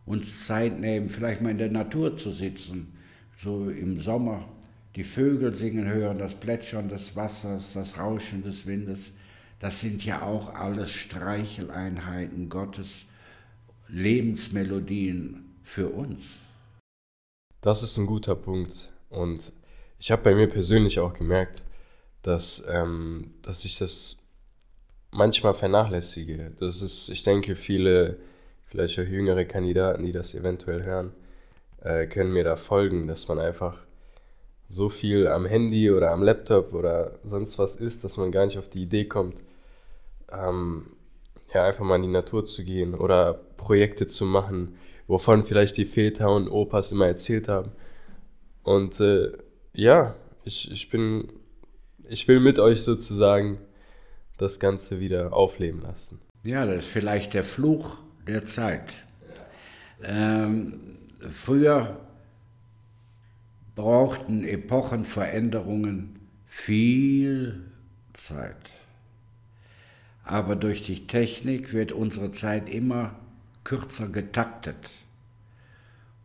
uns 0.06 0.46
Zeit 0.46 0.80
nehmen, 0.80 1.10
vielleicht 1.10 1.42
mal 1.42 1.52
in 1.52 1.58
der 1.58 1.72
Natur 1.72 2.18
zu 2.18 2.32
sitzen, 2.32 2.94
so 3.42 3.70
im 3.70 4.00
Sommer 4.00 4.48
die 4.96 5.04
Vögel 5.04 5.56
singen 5.56 5.88
hören, 5.88 6.18
das 6.18 6.36
Plätschern 6.36 6.90
des 6.90 7.16
Wassers, 7.16 7.74
das 7.74 7.98
Rauschen 7.98 8.44
des 8.44 8.66
Windes, 8.66 9.12
das 9.60 9.82
sind 9.82 10.04
ja 10.04 10.22
auch 10.22 10.54
alles 10.54 10.92
Streicheleinheiten 10.92 12.50
Gottes, 12.50 13.06
Lebensmelodien 13.88 15.54
für 15.64 15.90
uns. 15.90 16.24
Das 17.62 17.84
ist 17.84 17.98
ein 17.98 18.06
guter 18.06 18.36
Punkt. 18.36 18.94
Und 19.10 19.54
ich 19.98 20.12
habe 20.12 20.24
bei 20.24 20.36
mir 20.36 20.48
persönlich 20.48 21.00
auch 21.00 21.14
gemerkt, 21.14 21.64
dass, 22.22 22.64
ähm, 22.70 23.34
dass 23.42 23.66
ich 23.66 23.78
das 23.78 24.19
manchmal 25.12 25.54
vernachlässige. 25.54 26.52
Das 26.60 26.82
ist, 26.82 27.10
ich 27.10 27.24
denke, 27.24 27.56
viele, 27.56 28.18
vielleicht 28.66 29.00
auch 29.00 29.04
jüngere 29.04 29.46
Kandidaten, 29.46 30.06
die 30.06 30.12
das 30.12 30.36
eventuell 30.36 30.84
hören, 30.84 31.14
äh, 31.82 32.08
können 32.08 32.34
mir 32.34 32.44
da 32.44 32.56
folgen, 32.56 33.08
dass 33.08 33.28
man 33.28 33.40
einfach 33.40 33.86
so 34.68 34.90
viel 34.90 35.28
am 35.28 35.46
Handy 35.46 35.90
oder 35.90 36.12
am 36.12 36.24
Laptop 36.24 36.74
oder 36.74 37.20
sonst 37.24 37.58
was 37.58 37.76
ist, 37.76 38.04
dass 38.04 38.18
man 38.18 38.32
gar 38.32 38.46
nicht 38.46 38.60
auf 38.60 38.70
die 38.70 38.84
Idee 38.84 39.06
kommt, 39.06 39.42
ähm, 40.32 40.92
ja, 41.54 41.66
einfach 41.66 41.84
mal 41.84 41.96
in 41.96 42.04
die 42.04 42.08
Natur 42.08 42.46
zu 42.46 42.64
gehen 42.64 42.94
oder 42.94 43.34
Projekte 43.58 44.06
zu 44.06 44.26
machen, 44.26 44.76
wovon 45.08 45.44
vielleicht 45.44 45.78
die 45.78 45.86
Väter 45.86 46.32
und 46.32 46.48
Opas 46.48 46.92
immer 46.92 47.08
erzählt 47.08 47.48
haben. 47.48 47.72
Und 48.62 49.00
äh, 49.00 49.32
ja, 49.74 50.16
ich, 50.44 50.72
ich 50.72 50.90
bin, 50.90 51.32
ich 52.08 52.28
will 52.28 52.40
mit 52.40 52.60
euch 52.60 52.84
sozusagen 52.84 53.58
das 54.40 54.60
Ganze 54.60 55.00
wieder 55.00 55.34
aufleben 55.34 55.82
lassen. 55.82 56.20
Ja, 56.44 56.66
das 56.66 56.86
ist 56.86 56.92
vielleicht 56.92 57.34
der 57.34 57.44
Fluch 57.44 58.00
der 58.28 58.46
Zeit. 58.46 58.94
Ähm, 60.02 60.98
früher 61.30 62.00
brauchten 63.76 64.44
Epochenveränderungen 64.44 66.20
viel 66.46 67.66
Zeit. 68.14 68.56
Aber 70.24 70.56
durch 70.56 70.84
die 70.84 71.08
Technik 71.08 71.74
wird 71.74 71.92
unsere 71.92 72.32
Zeit 72.32 72.70
immer 72.70 73.16
kürzer 73.64 74.08
getaktet. 74.08 74.90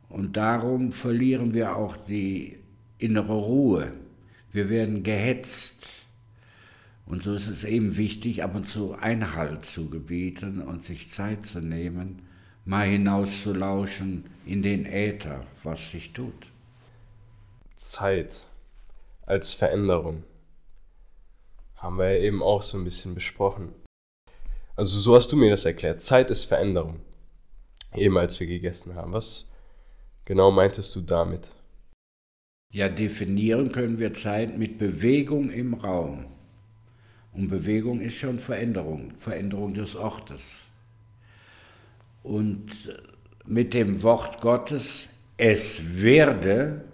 Und 0.09 0.37
darum 0.37 0.93
verlieren 0.93 1.55
wir 1.55 1.77
auch 1.77 1.97
die 1.97 2.59
innere 2.99 3.35
Ruhe. 3.35 3.93
Wir 4.53 4.71
werden 4.71 5.03
gehetzt. 5.03 6.04
Und 7.07 7.23
so 7.23 7.35
ist 7.35 7.49
es 7.49 7.65
eben 7.65 7.97
wichtig, 7.97 8.43
ab 8.43 8.55
und 8.55 8.67
zu 8.67 8.95
Einhalt 8.95 9.65
zu 9.65 9.91
gebieten 9.91 10.61
und 10.61 10.83
sich 10.83 11.11
Zeit 11.11 11.45
zu 11.45 11.61
nehmen, 11.61 12.23
mal 12.65 12.87
hinauszulauschen 12.87 14.25
in 14.47 14.63
den 14.63 14.87
Äther, 14.87 15.47
was 15.63 15.91
sich 15.91 16.13
tut. 16.13 16.51
Zeit 17.75 18.47
als 19.27 19.55
Veränderung 19.55 20.25
haben 21.77 21.99
wir 21.99 22.17
ja 22.17 22.25
eben 22.25 22.43
auch 22.43 22.63
so 22.63 22.79
ein 22.79 22.85
bisschen 22.85 23.15
besprochen. 23.15 23.73
Also 24.77 24.99
so 24.99 25.15
hast 25.15 25.31
du 25.31 25.37
mir 25.37 25.51
das 25.51 25.65
erklärt. 25.65 26.01
Zeit 26.01 26.31
ist 26.31 26.45
Veränderung. 26.45 27.01
Eben 27.95 28.17
als 28.19 28.41
wir 28.41 28.47
gegessen 28.47 28.95
haben. 28.95 29.13
Was 29.13 29.51
genau 30.25 30.51
meintest 30.51 30.97
du 30.97 31.01
damit? 31.01 31.55
Ja, 32.73 32.89
definieren 32.89 33.71
können 33.71 33.99
wir 33.99 34.15
Zeit 34.15 34.59
mit 34.59 34.79
Bewegung 34.79 35.51
im 35.51 35.75
Raum. 35.75 36.27
Und 37.35 37.49
Bewegung 37.49 38.01
ist 38.01 38.17
schon 38.17 38.39
Veränderung, 38.39 39.13
Veränderung 39.19 39.75
des 39.75 39.97
Ortes. 39.97 40.63
Und 42.23 42.71
mit 43.45 43.75
dem 43.75 44.03
Wort 44.03 44.41
Gottes, 44.41 45.09
es 45.37 46.01
werde, 46.01 46.85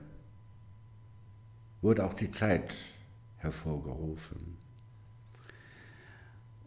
wurde 1.82 2.04
auch 2.04 2.14
die 2.14 2.30
Zeit 2.30 2.75
hervorgerufen. 3.38 4.56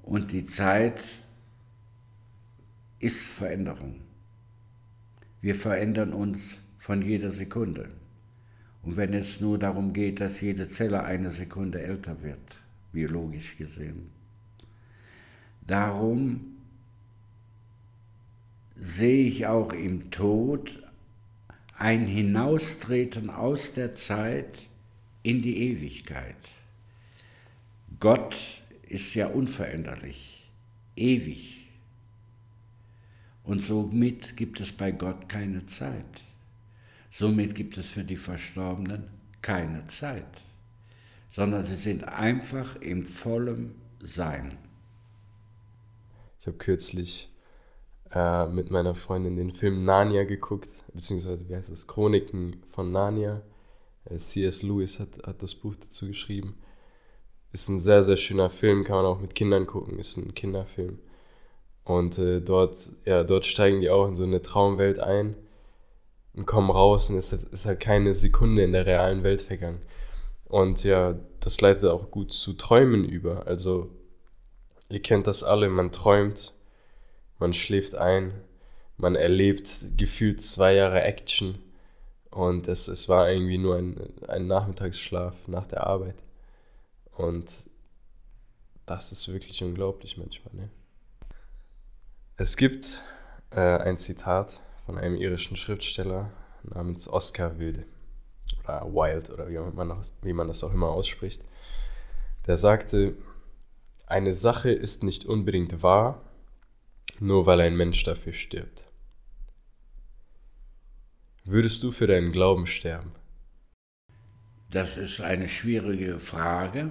Und 0.03 0.32
die 0.32 0.46
Zeit 0.46 1.01
ist 3.00 3.25
Veränderung. 3.25 4.01
Wir 5.42 5.56
verändern 5.56 6.13
uns 6.13 6.58
von 6.77 7.01
jeder 7.01 7.32
Sekunde. 7.32 7.89
Und 8.84 8.98
wenn 8.98 9.13
es 9.13 9.42
nur 9.42 9.58
darum 9.58 9.94
geht, 9.94 10.20
dass 10.20 10.42
jede 10.42 10.68
Zelle 10.68 11.03
eine 11.03 11.32
Sekunde 11.32 11.82
älter 11.82 12.22
wird, 12.22 12.62
biologisch 12.93 13.57
gesehen. 13.57 14.09
Darum 15.67 16.55
sehe 18.75 19.25
ich 19.25 19.45
auch 19.47 19.73
im 19.73 20.12
Tod 20.12 20.79
ein 21.77 22.05
Hinaustreten 22.05 23.29
aus 23.29 23.73
der 23.73 23.95
Zeit 23.95 24.69
in 25.23 25.41
die 25.41 25.58
Ewigkeit. 25.69 26.38
Gott 27.99 28.62
ist 28.88 29.13
ja 29.15 29.27
unveränderlich, 29.27 30.49
ewig. 30.95 31.67
Und 33.43 33.62
somit 33.62 34.38
gibt 34.38 34.60
es 34.60 34.71
bei 34.71 34.91
Gott 34.91 35.27
keine 35.27 35.65
Zeit. 35.65 36.21
Somit 37.12 37.56
gibt 37.56 37.77
es 37.77 37.89
für 37.89 38.03
die 38.03 38.17
Verstorbenen 38.17 39.03
keine 39.41 39.86
Zeit, 39.88 40.41
sondern 41.34 41.63
sie 41.63 41.76
sind 41.76 42.04
einfach 42.04 42.76
im 42.76 43.08
vollen 43.08 43.74
Sein. 44.00 44.56
Ich 46.39 46.48
habe 46.48 46.58
kürzlich 46.58 47.30
äh, 48.13 48.46
mit 48.48 48.69
meiner 48.69 48.93
Freundin 48.93 49.36
den 49.36 49.52
Film 49.52 49.84
Narnia 49.84 50.26
geguckt, 50.26 50.69
beziehungsweise 50.93 51.50
wie 51.50 51.56
heißt 51.56 51.72
das, 51.72 51.88
Chroniken 51.88 52.62
von 52.69 52.91
Narnia. 52.91 53.41
Äh, 54.06 54.17
C.S. 54.17 54.62
Lewis 54.62 55.00
hat, 55.00 55.26
hat 55.26 55.41
das 55.41 55.56
Buch 55.56 55.76
dazu 55.76 56.06
geschrieben. 56.06 56.56
Ist 57.52 57.67
ein 57.67 57.80
sehr, 57.80 58.04
sehr 58.04 58.17
schöner 58.17 58.52
Film, 58.52 58.84
kann 58.84 58.98
man 58.98 59.06
auch 59.06 59.19
mit 59.19 59.34
Kindern 59.34 59.65
gucken, 59.65 59.98
ist 59.98 60.17
ein 60.17 60.36
Kinderfilm. 60.36 61.00
Und 61.84 62.19
äh, 62.19 62.41
dort, 62.41 62.91
ja, 63.06 63.24
dort 63.24 63.48
steigen 63.48 63.82
die 63.82 63.89
auch 63.89 64.08
in 64.08 64.15
so 64.15 64.24
eine 64.24 64.41
Traumwelt 64.43 65.00
ein 65.00 65.36
und 66.34 66.46
kommen 66.46 66.69
raus 66.69 67.10
und 67.10 67.17
es 67.17 67.34
ist, 67.34 67.52
ist 67.52 67.65
halt 67.65 67.80
keine 67.80 68.13
Sekunde 68.13 68.63
in 68.63 68.72
der 68.72 68.86
realen 68.86 69.24
Welt 69.24 69.41
vergangen. 69.41 69.82
Und 70.54 70.84
ja, 70.84 71.16
das 71.39 71.62
leitet 71.62 71.86
auch 71.86 72.12
gut 72.12 72.32
zu 72.32 72.54
Träumen 72.54 73.06
über. 73.06 73.48
Also, 73.48 73.89
ihr 74.88 75.02
kennt 75.02 75.26
das 75.26 75.44
alle, 75.44 75.68
man 75.68 75.92
träumt, 75.92 76.54
man 77.39 77.56
schläft 77.56 77.96
ein, 77.96 78.39
man 78.96 79.16
erlebt 79.16 79.98
gefühlt 79.98 80.39
zwei 80.42 80.76
Jahre 80.76 81.02
Action 81.02 81.58
und 82.30 82.68
es, 82.68 82.88
es 82.88 83.10
war 83.10 83.32
irgendwie 83.32 83.58
nur 83.58 83.78
ein, 83.78 84.13
ein 84.28 84.46
Nachmittagsschlaf 84.46 85.34
nach 85.48 85.66
der 85.66 85.88
Arbeit. 85.88 86.18
Und 87.13 87.68
das 88.86 89.12
ist 89.12 89.34
wirklich 89.34 89.63
unglaublich 89.63 90.18
manchmal. 90.18 90.54
Ne? 90.54 90.70
Es 92.38 92.58
gibt 92.58 93.02
äh, 93.50 93.60
ein 93.60 93.98
Zitat 93.98 94.62
von 94.86 95.00
einem 95.00 95.16
irischen 95.16 95.58
Schriftsteller 95.58 96.32
namens 96.62 97.08
Oscar 97.08 97.58
Wilde 97.58 97.86
oder 98.63 98.86
Wilde 98.86 99.34
oder 99.34 99.49
wie 99.49 99.58
man, 99.58 99.89
das, 99.89 100.13
wie 100.21 100.34
man 100.34 100.47
das 100.47 100.63
auch 100.63 100.73
immer 100.73 100.89
ausspricht. 100.89 101.43
Der 102.47 102.58
sagte, 102.58 103.15
eine 104.06 104.34
Sache 104.34 104.71
ist 104.71 105.03
nicht 105.03 105.25
unbedingt 105.25 105.82
wahr, 105.82 106.21
nur 107.19 107.45
weil 107.45 107.62
ein 107.62 107.75
Mensch 107.75 108.03
dafür 108.03 108.34
stirbt. 108.34 108.86
Würdest 111.45 111.84
du 111.84 111.91
für 111.91 112.08
deinen 112.08 112.32
Glauben 112.32 112.67
sterben? 112.67 113.12
Das 114.71 114.97
ist 114.97 115.21
eine 115.21 115.47
schwierige 115.47 116.19
Frage. 116.19 116.89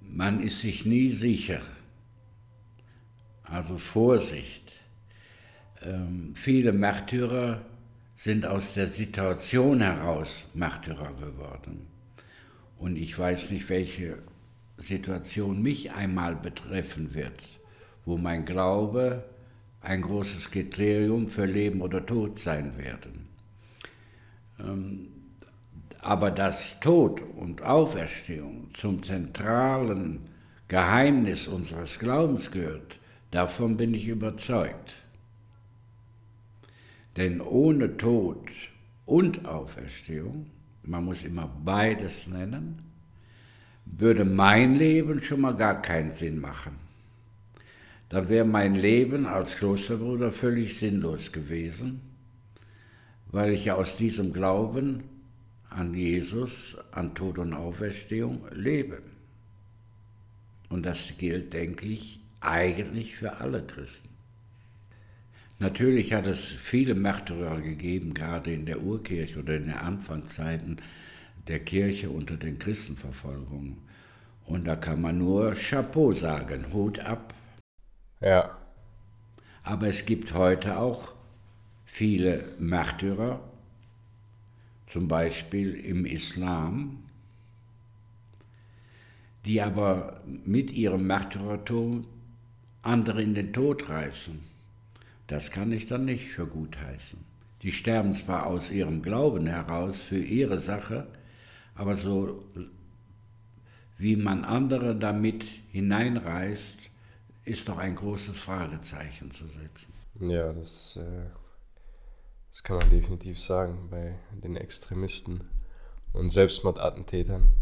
Man 0.00 0.42
ist 0.42 0.60
sich 0.60 0.84
nie 0.84 1.10
sicher. 1.10 1.60
Also 3.42 3.78
Vorsicht. 3.78 4.59
Ähm, 5.82 6.32
viele 6.34 6.72
Märtyrer 6.72 7.62
sind 8.16 8.44
aus 8.44 8.74
der 8.74 8.86
Situation 8.86 9.80
heraus 9.80 10.44
Märtyrer 10.52 11.12
geworden. 11.14 11.86
Und 12.76 12.96
ich 12.96 13.18
weiß 13.18 13.50
nicht, 13.50 13.68
welche 13.68 14.18
Situation 14.76 15.62
mich 15.62 15.92
einmal 15.92 16.36
betreffen 16.36 17.14
wird, 17.14 17.46
wo 18.04 18.16
mein 18.16 18.44
Glaube 18.44 19.24
ein 19.80 20.02
großes 20.02 20.50
Kriterium 20.50 21.30
für 21.30 21.46
Leben 21.46 21.80
oder 21.80 22.04
Tod 22.04 22.38
sein 22.38 22.76
werden. 22.76 23.28
Ähm, 24.58 25.08
aber 26.00 26.30
dass 26.30 26.80
Tod 26.80 27.22
und 27.36 27.62
Auferstehung 27.62 28.70
zum 28.74 29.02
zentralen 29.02 30.28
Geheimnis 30.68 31.46
unseres 31.46 31.98
Glaubens 31.98 32.50
gehört, 32.50 32.98
davon 33.30 33.76
bin 33.76 33.92
ich 33.92 34.08
überzeugt. 34.08 34.94
Denn 37.16 37.40
ohne 37.40 37.96
Tod 37.96 38.48
und 39.04 39.46
Auferstehung, 39.46 40.46
man 40.82 41.04
muss 41.04 41.22
immer 41.22 41.48
beides 41.64 42.26
nennen, 42.26 42.82
würde 43.84 44.24
mein 44.24 44.74
Leben 44.74 45.20
schon 45.20 45.40
mal 45.40 45.56
gar 45.56 45.82
keinen 45.82 46.12
Sinn 46.12 46.40
machen. 46.40 46.76
Dann 48.08 48.28
wäre 48.28 48.46
mein 48.46 48.74
Leben 48.74 49.26
als 49.26 49.56
Klosterbruder 49.56 50.30
völlig 50.30 50.78
sinnlos 50.78 51.32
gewesen 51.32 52.00
weil 53.32 53.52
ich 53.52 53.66
ja 53.66 53.74
aus 53.74 53.96
diesem 53.96 54.32
Glauben 54.32 55.04
an 55.68 55.94
Jesus, 55.94 56.76
an 56.90 57.14
Tod 57.14 57.38
und 57.38 57.54
Auferstehung 57.54 58.46
lebe. 58.52 59.02
Und 60.68 60.84
das 60.84 61.12
gilt, 61.18 61.52
denke 61.52 61.86
ich, 61.86 62.20
eigentlich 62.40 63.14
für 63.14 63.36
alle 63.38 63.64
Christen. 63.64 64.09
Natürlich 65.60 66.14
hat 66.14 66.26
es 66.26 66.38
viele 66.38 66.94
Märtyrer 66.94 67.60
gegeben, 67.60 68.14
gerade 68.14 68.50
in 68.50 68.64
der 68.64 68.80
Urkirche 68.80 69.38
oder 69.38 69.56
in 69.56 69.64
den 69.64 69.74
Anfangszeiten 69.74 70.78
der 71.48 71.60
Kirche 71.60 72.08
unter 72.08 72.38
den 72.38 72.58
Christenverfolgungen. 72.58 73.76
Und 74.46 74.66
da 74.66 74.74
kann 74.74 75.02
man 75.02 75.18
nur 75.18 75.52
Chapeau 75.52 76.12
sagen, 76.14 76.72
Hut 76.72 76.98
ab. 77.00 77.34
Ja. 78.22 78.56
Aber 79.62 79.86
es 79.86 80.06
gibt 80.06 80.32
heute 80.32 80.78
auch 80.78 81.12
viele 81.84 82.54
Märtyrer, 82.58 83.40
zum 84.86 85.08
Beispiel 85.08 85.74
im 85.74 86.06
Islam, 86.06 87.04
die 89.44 89.60
aber 89.60 90.22
mit 90.24 90.70
ihrem 90.70 91.06
Märtyrertum 91.06 92.06
andere 92.80 93.22
in 93.22 93.34
den 93.34 93.52
Tod 93.52 93.90
reißen. 93.90 94.49
Das 95.30 95.52
kann 95.52 95.70
ich 95.70 95.86
dann 95.86 96.06
nicht 96.06 96.26
für 96.26 96.44
gut 96.44 96.76
heißen. 96.80 97.20
Die 97.62 97.70
sterben 97.70 98.16
zwar 98.16 98.46
aus 98.46 98.72
ihrem 98.72 99.00
Glauben 99.00 99.46
heraus 99.46 100.00
für 100.00 100.18
ihre 100.18 100.58
Sache, 100.58 101.06
aber 101.76 101.94
so 101.94 102.42
wie 103.96 104.16
man 104.16 104.44
andere 104.44 104.96
damit 104.96 105.44
hineinreißt, 105.70 106.90
ist 107.44 107.68
doch 107.68 107.78
ein 107.78 107.94
großes 107.94 108.36
Fragezeichen 108.36 109.30
zu 109.30 109.44
setzen. 109.46 109.92
Ja, 110.18 110.52
das, 110.52 110.96
äh, 110.96 111.26
das 112.50 112.64
kann 112.64 112.78
man 112.78 112.90
definitiv 112.90 113.38
sagen 113.38 113.86
bei 113.88 114.18
den 114.32 114.56
Extremisten 114.56 115.48
und 116.12 116.30
Selbstmordattentätern. 116.30 117.52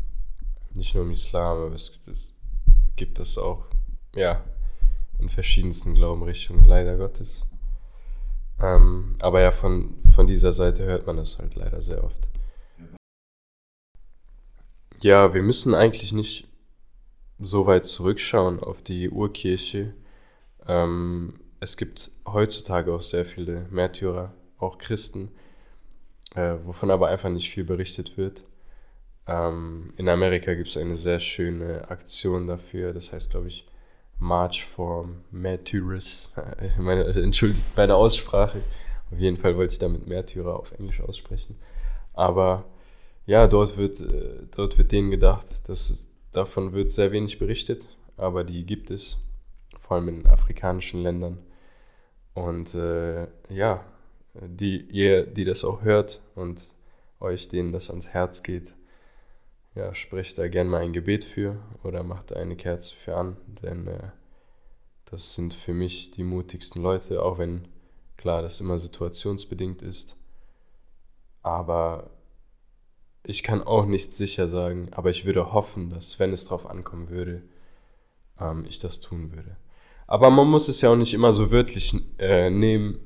Nicht 0.72 0.94
nur 0.94 1.04
im 1.04 1.10
Islam, 1.10 1.58
aber 1.58 1.74
es, 1.74 2.08
es 2.08 2.32
gibt 2.96 3.18
das 3.18 3.36
auch, 3.36 3.68
ja, 4.14 4.42
in 5.18 5.28
verschiedensten 5.28 5.92
Glaubenrichtungen, 5.92 6.64
leider 6.64 6.96
Gottes. 6.96 7.44
Ähm, 8.60 9.14
aber 9.20 9.40
ja, 9.40 9.50
von, 9.50 9.98
von 10.14 10.26
dieser 10.26 10.52
Seite 10.52 10.84
hört 10.84 11.06
man 11.06 11.16
das 11.16 11.38
halt 11.38 11.54
leider 11.54 11.80
sehr 11.80 12.02
oft. 12.02 12.28
Ja, 15.00 15.32
wir 15.32 15.42
müssen 15.42 15.74
eigentlich 15.74 16.12
nicht 16.12 16.48
so 17.38 17.66
weit 17.66 17.86
zurückschauen 17.86 18.60
auf 18.60 18.82
die 18.82 19.10
Urkirche. 19.10 19.94
Ähm, 20.66 21.40
es 21.60 21.76
gibt 21.76 22.10
heutzutage 22.26 22.92
auch 22.92 23.00
sehr 23.00 23.24
viele 23.24 23.66
Märtyrer, 23.70 24.34
auch 24.58 24.78
Christen, 24.78 25.30
äh, 26.34 26.56
wovon 26.64 26.90
aber 26.90 27.08
einfach 27.08 27.30
nicht 27.30 27.50
viel 27.50 27.64
berichtet 27.64 28.16
wird. 28.16 28.44
Ähm, 29.28 29.92
in 29.96 30.08
Amerika 30.08 30.54
gibt 30.54 30.68
es 30.68 30.76
eine 30.76 30.96
sehr 30.96 31.20
schöne 31.20 31.88
Aktion 31.90 32.46
dafür, 32.46 32.92
das 32.92 33.12
heißt, 33.12 33.30
glaube 33.30 33.48
ich, 33.48 33.66
March 34.18 34.64
for 34.64 35.08
Martyrs. 35.30 36.34
Meine, 36.78 37.04
entschuldigt 37.04 37.74
bei 37.74 37.86
der 37.86 37.96
Aussprache. 37.96 38.62
Auf 39.10 39.18
jeden 39.18 39.36
Fall 39.36 39.56
wollte 39.56 39.72
ich 39.72 39.78
damit 39.78 40.06
Märtyrer 40.06 40.58
auf 40.58 40.72
Englisch 40.72 41.00
aussprechen. 41.00 41.56
Aber 42.12 42.64
ja, 43.26 43.46
dort 43.46 43.76
wird, 43.76 44.00
äh, 44.00 44.46
dort 44.50 44.76
wird 44.78 44.92
denen 44.92 45.10
gedacht, 45.10 45.68
dass 45.68 45.90
es, 45.90 46.10
davon 46.32 46.72
wird 46.72 46.90
sehr 46.90 47.12
wenig 47.12 47.38
berichtet, 47.38 47.96
aber 48.16 48.44
die 48.44 48.66
gibt 48.66 48.90
es, 48.90 49.18
vor 49.80 49.96
allem 49.96 50.08
in 50.08 50.26
afrikanischen 50.26 51.02
Ländern. 51.02 51.38
Und 52.34 52.74
äh, 52.74 53.28
ja, 53.48 53.84
die, 54.34 54.82
ihr, 54.90 55.26
die 55.26 55.44
das 55.44 55.64
auch 55.64 55.82
hört 55.82 56.20
und 56.34 56.74
euch, 57.20 57.48
denen 57.48 57.72
das 57.72 57.90
ans 57.90 58.10
Herz 58.10 58.42
geht, 58.42 58.74
ja, 59.78 59.94
sprecht 59.94 60.38
da 60.38 60.48
gerne 60.48 60.68
mal 60.68 60.82
ein 60.82 60.92
Gebet 60.92 61.24
für 61.24 61.56
oder 61.84 62.02
macht 62.02 62.32
eine 62.32 62.56
Kerze 62.56 62.96
für 62.96 63.16
an, 63.16 63.36
denn 63.62 63.86
äh, 63.86 64.10
das 65.04 65.34
sind 65.36 65.54
für 65.54 65.72
mich 65.72 66.10
die 66.10 66.24
mutigsten 66.24 66.82
Leute, 66.82 67.22
auch 67.22 67.38
wenn 67.38 67.68
klar 68.16 68.42
das 68.42 68.60
immer 68.60 68.80
situationsbedingt 68.80 69.80
ist. 69.80 70.16
Aber 71.42 72.10
ich 73.22 73.44
kann 73.44 73.62
auch 73.62 73.86
nicht 73.86 74.12
sicher 74.12 74.48
sagen, 74.48 74.88
aber 74.90 75.10
ich 75.10 75.24
würde 75.24 75.52
hoffen, 75.52 75.90
dass 75.90 76.18
wenn 76.18 76.32
es 76.32 76.44
darauf 76.44 76.66
ankommen 76.66 77.08
würde, 77.08 77.42
ähm, 78.40 78.64
ich 78.68 78.80
das 78.80 79.00
tun 79.00 79.32
würde. 79.32 79.56
Aber 80.08 80.30
man 80.30 80.48
muss 80.48 80.66
es 80.66 80.80
ja 80.80 80.90
auch 80.90 80.96
nicht 80.96 81.14
immer 81.14 81.32
so 81.32 81.52
wörtlich 81.52 81.94
äh, 82.18 82.50
nehmen, 82.50 82.98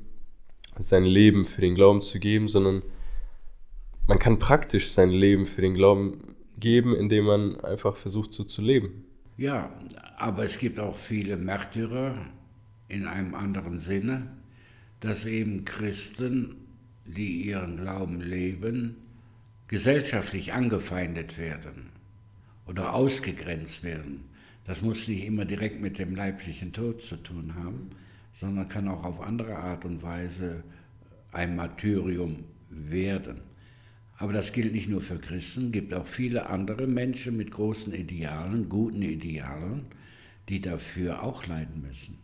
sein 0.79 1.03
Leben 1.03 1.43
für 1.43 1.61
den 1.61 1.75
Glauben 1.75 2.01
zu 2.01 2.19
geben, 2.19 2.47
sondern 2.47 2.81
man 4.07 4.17
kann 4.17 4.39
praktisch 4.39 4.89
sein 4.89 5.11
Leben 5.11 5.45
für 5.45 5.61
den 5.61 5.75
Glauben 5.75 6.32
geben, 6.59 6.95
indem 6.95 7.25
man 7.25 7.59
einfach 7.61 7.97
versucht, 7.97 8.33
so 8.33 8.43
zu 8.43 8.61
leben. 8.61 9.05
Ja, 9.37 9.71
aber 10.17 10.43
es 10.45 10.57
gibt 10.59 10.79
auch 10.79 10.97
viele 10.97 11.37
Märtyrer 11.37 12.15
in 12.87 13.07
einem 13.07 13.33
anderen 13.33 13.79
Sinne, 13.79 14.31
dass 14.99 15.25
eben 15.25 15.65
Christen, 15.65 16.55
die 17.05 17.47
ihren 17.47 17.77
Glauben 17.77 18.21
leben, 18.21 18.95
gesellschaftlich 19.67 20.53
angefeindet 20.53 21.37
werden 21.37 21.89
oder 22.67 22.93
ausgegrenzt 22.93 23.83
werden. 23.83 24.25
Das 24.65 24.81
muss 24.81 25.07
nicht 25.07 25.25
immer 25.25 25.45
direkt 25.45 25.81
mit 25.81 25.97
dem 25.97 26.15
leiblichen 26.15 26.71
Tod 26.71 27.01
zu 27.01 27.17
tun 27.17 27.55
haben, 27.55 27.89
sondern 28.39 28.69
kann 28.69 28.87
auch 28.87 29.03
auf 29.03 29.19
andere 29.19 29.57
Art 29.57 29.83
und 29.83 30.03
Weise 30.03 30.63
ein 31.31 31.55
Martyrium 31.55 32.43
werden. 32.69 33.41
Aber 34.23 34.31
das 34.31 34.53
gilt 34.53 34.71
nicht 34.71 34.87
nur 34.87 35.01
für 35.01 35.19
Christen, 35.19 35.65
es 35.65 35.71
gibt 35.73 35.93
auch 35.93 36.07
viele 36.07 36.49
andere 36.49 36.87
Menschen 36.87 37.35
mit 37.35 37.51
großen 37.51 37.93
Idealen, 37.93 38.69
guten 38.69 39.01
Idealen, 39.01 39.87
die 40.47 40.61
dafür 40.61 41.23
auch 41.23 41.45
leiden 41.45 41.81
müssen. 41.81 42.19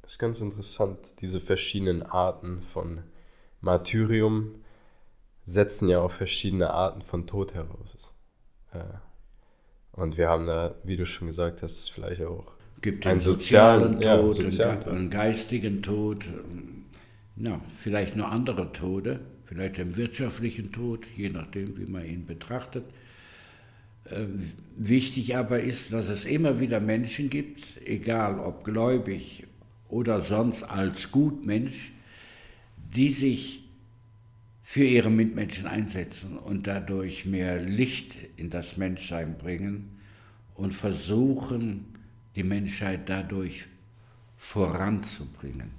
Das 0.00 0.12
ist 0.12 0.18
ganz 0.20 0.40
interessant, 0.40 1.20
diese 1.20 1.40
verschiedenen 1.40 2.04
Arten 2.04 2.62
von 2.62 3.02
Martyrium 3.60 4.54
setzen 5.42 5.88
ja 5.88 5.98
auch 5.98 6.12
verschiedene 6.12 6.70
Arten 6.70 7.02
von 7.02 7.26
Tod 7.26 7.54
heraus. 7.54 8.14
Äh, 8.72 8.84
und 9.90 10.18
wir 10.18 10.28
haben 10.28 10.46
da, 10.46 10.76
wie 10.84 10.96
du 10.96 11.04
schon 11.04 11.26
gesagt 11.26 11.64
hast, 11.64 11.90
vielleicht 11.90 12.22
auch 12.22 12.52
gibt 12.80 13.08
einen 13.08 13.18
sozialen, 13.18 13.94
sozialen 13.94 13.94
Tod, 13.94 14.38
ja, 14.38 14.50
sozialen 14.50 14.82
einen, 14.84 14.88
einen 14.88 15.10
geistigen 15.10 15.82
Tod, 15.82 16.26
ja, 17.34 17.60
vielleicht 17.76 18.14
nur 18.14 18.28
andere 18.28 18.72
Tode 18.72 19.18
vielleicht 19.52 19.76
dem 19.76 19.96
wirtschaftlichen 19.96 20.72
Tod, 20.72 21.04
je 21.16 21.28
nachdem, 21.28 21.76
wie 21.76 21.90
man 21.90 22.06
ihn 22.06 22.24
betrachtet. 22.24 22.84
Ähm, 24.10 24.40
wichtig 24.76 25.36
aber 25.36 25.60
ist, 25.60 25.92
dass 25.92 26.08
es 26.08 26.24
immer 26.24 26.58
wieder 26.58 26.80
Menschen 26.80 27.28
gibt, 27.28 27.64
egal 27.84 28.38
ob 28.38 28.64
gläubig 28.64 29.44
oder 29.88 30.22
sonst 30.22 30.62
als 30.62 31.10
Gutmensch, 31.12 31.92
die 32.94 33.10
sich 33.10 33.62
für 34.62 34.84
ihre 34.84 35.10
Mitmenschen 35.10 35.66
einsetzen 35.66 36.38
und 36.38 36.66
dadurch 36.66 37.26
mehr 37.26 37.60
Licht 37.60 38.16
in 38.36 38.48
das 38.48 38.78
Menschsein 38.78 39.36
bringen 39.36 39.98
und 40.54 40.72
versuchen, 40.74 41.84
die 42.36 42.42
Menschheit 42.42 43.08
dadurch 43.08 43.66
voranzubringen. 44.38 45.70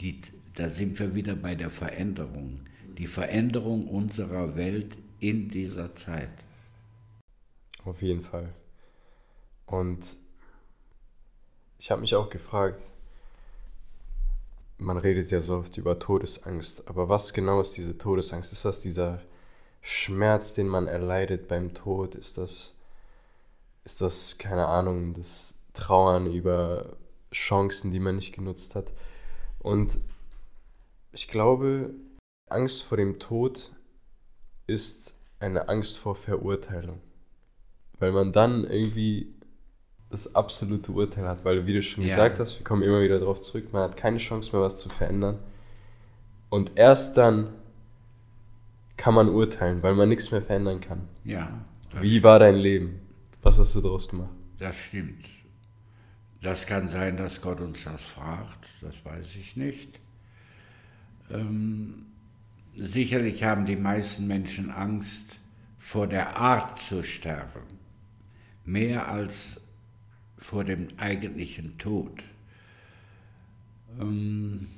Die 0.00 0.20
da 0.58 0.68
sind 0.68 0.98
wir 0.98 1.14
wieder 1.14 1.36
bei 1.36 1.54
der 1.54 1.70
Veränderung. 1.70 2.60
Die 2.98 3.06
Veränderung 3.06 3.86
unserer 3.86 4.56
Welt 4.56 4.98
in 5.20 5.48
dieser 5.48 5.94
Zeit. 5.94 6.32
Auf 7.84 8.02
jeden 8.02 8.22
Fall. 8.22 8.52
Und 9.66 10.18
ich 11.78 11.92
habe 11.92 12.00
mich 12.00 12.16
auch 12.16 12.28
gefragt, 12.28 12.80
man 14.78 14.96
redet 14.96 15.30
ja 15.30 15.40
so 15.40 15.58
oft 15.58 15.76
über 15.76 16.00
Todesangst, 16.00 16.88
aber 16.88 17.08
was 17.08 17.32
genau 17.32 17.60
ist 17.60 17.76
diese 17.76 17.96
Todesangst? 17.96 18.52
Ist 18.52 18.64
das 18.64 18.80
dieser 18.80 19.22
Schmerz, 19.80 20.54
den 20.54 20.66
man 20.66 20.88
erleidet 20.88 21.46
beim 21.46 21.72
Tod? 21.72 22.16
Ist 22.16 22.36
das, 22.36 22.74
ist 23.84 24.00
das 24.00 24.38
keine 24.38 24.66
Ahnung, 24.66 25.14
das 25.14 25.60
Trauern 25.72 26.26
über 26.26 26.96
Chancen, 27.32 27.92
die 27.92 28.00
man 28.00 28.16
nicht 28.16 28.34
genutzt 28.34 28.74
hat? 28.74 28.92
Und 29.60 30.00
ich 31.18 31.26
glaube, 31.26 31.94
Angst 32.48 32.84
vor 32.84 32.96
dem 32.96 33.18
Tod 33.18 33.72
ist 34.68 35.18
eine 35.40 35.68
Angst 35.68 35.98
vor 35.98 36.14
Verurteilung. 36.14 37.00
Weil 37.98 38.12
man 38.12 38.30
dann 38.30 38.62
irgendwie 38.62 39.34
das 40.10 40.36
absolute 40.36 40.92
Urteil 40.92 41.26
hat, 41.26 41.44
weil 41.44 41.66
wie 41.66 41.72
du 41.72 41.82
schon 41.82 42.04
ja. 42.04 42.10
gesagt 42.10 42.38
hast, 42.38 42.60
wir 42.60 42.64
kommen 42.64 42.82
immer 42.82 43.00
wieder 43.00 43.18
darauf 43.18 43.40
zurück, 43.40 43.72
man 43.72 43.82
hat 43.82 43.96
keine 43.96 44.18
Chance 44.18 44.52
mehr, 44.52 44.62
was 44.62 44.78
zu 44.78 44.88
verändern. 44.88 45.40
Und 46.50 46.78
erst 46.78 47.16
dann 47.16 47.50
kann 48.96 49.14
man 49.14 49.28
urteilen, 49.28 49.82
weil 49.82 49.96
man 49.96 50.08
nichts 50.08 50.30
mehr 50.30 50.40
verändern 50.40 50.80
kann. 50.80 51.08
Ja. 51.24 51.64
Wie 52.00 52.22
war 52.22 52.38
dein 52.38 52.54
Leben? 52.54 53.00
Was 53.42 53.58
hast 53.58 53.74
du 53.74 53.80
daraus 53.80 54.08
gemacht? 54.08 54.30
Das 54.58 54.76
stimmt. 54.76 55.24
Das 56.42 56.64
kann 56.64 56.88
sein, 56.90 57.16
dass 57.16 57.40
Gott 57.40 57.60
uns 57.60 57.82
das 57.82 58.02
fragt, 58.02 58.68
das 58.80 58.94
weiß 59.04 59.34
ich 59.34 59.56
nicht. 59.56 60.00
Ähm, 61.30 62.06
sicherlich 62.74 63.44
haben 63.44 63.66
die 63.66 63.76
meisten 63.76 64.26
Menschen 64.26 64.70
Angst 64.70 65.38
vor 65.78 66.06
der 66.06 66.36
Art 66.36 66.78
zu 66.80 67.02
sterben, 67.02 67.62
mehr 68.64 69.08
als 69.08 69.60
vor 70.36 70.64
dem 70.64 70.88
eigentlichen 70.96 71.76
Tod. 71.78 72.22
Ähm, 74.00 74.68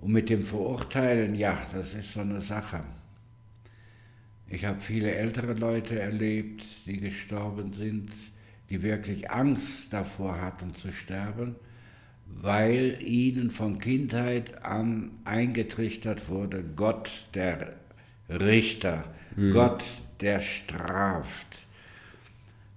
und 0.00 0.12
mit 0.12 0.28
dem 0.28 0.44
Verurteilen, 0.44 1.34
ja, 1.34 1.58
das 1.72 1.94
ist 1.94 2.12
so 2.12 2.20
eine 2.20 2.40
Sache. 2.40 2.84
Ich 4.48 4.64
habe 4.64 4.80
viele 4.80 5.14
ältere 5.14 5.54
Leute 5.54 5.98
erlebt, 5.98 6.64
die 6.86 6.98
gestorben 6.98 7.72
sind, 7.72 8.12
die 8.68 8.82
wirklich 8.82 9.30
Angst 9.30 9.92
davor 9.92 10.40
hatten 10.40 10.74
zu 10.74 10.92
sterben, 10.92 11.56
weil 12.26 12.98
ihnen 13.00 13.50
von 13.50 13.78
Kindheit 13.78 14.64
an 14.64 15.12
eingetrichtert 15.24 16.28
wurde, 16.28 16.62
Gott 16.76 17.10
der 17.34 17.74
Richter, 18.28 19.04
mhm. 19.36 19.52
Gott 19.52 19.84
der 20.20 20.40
straft. 20.40 21.46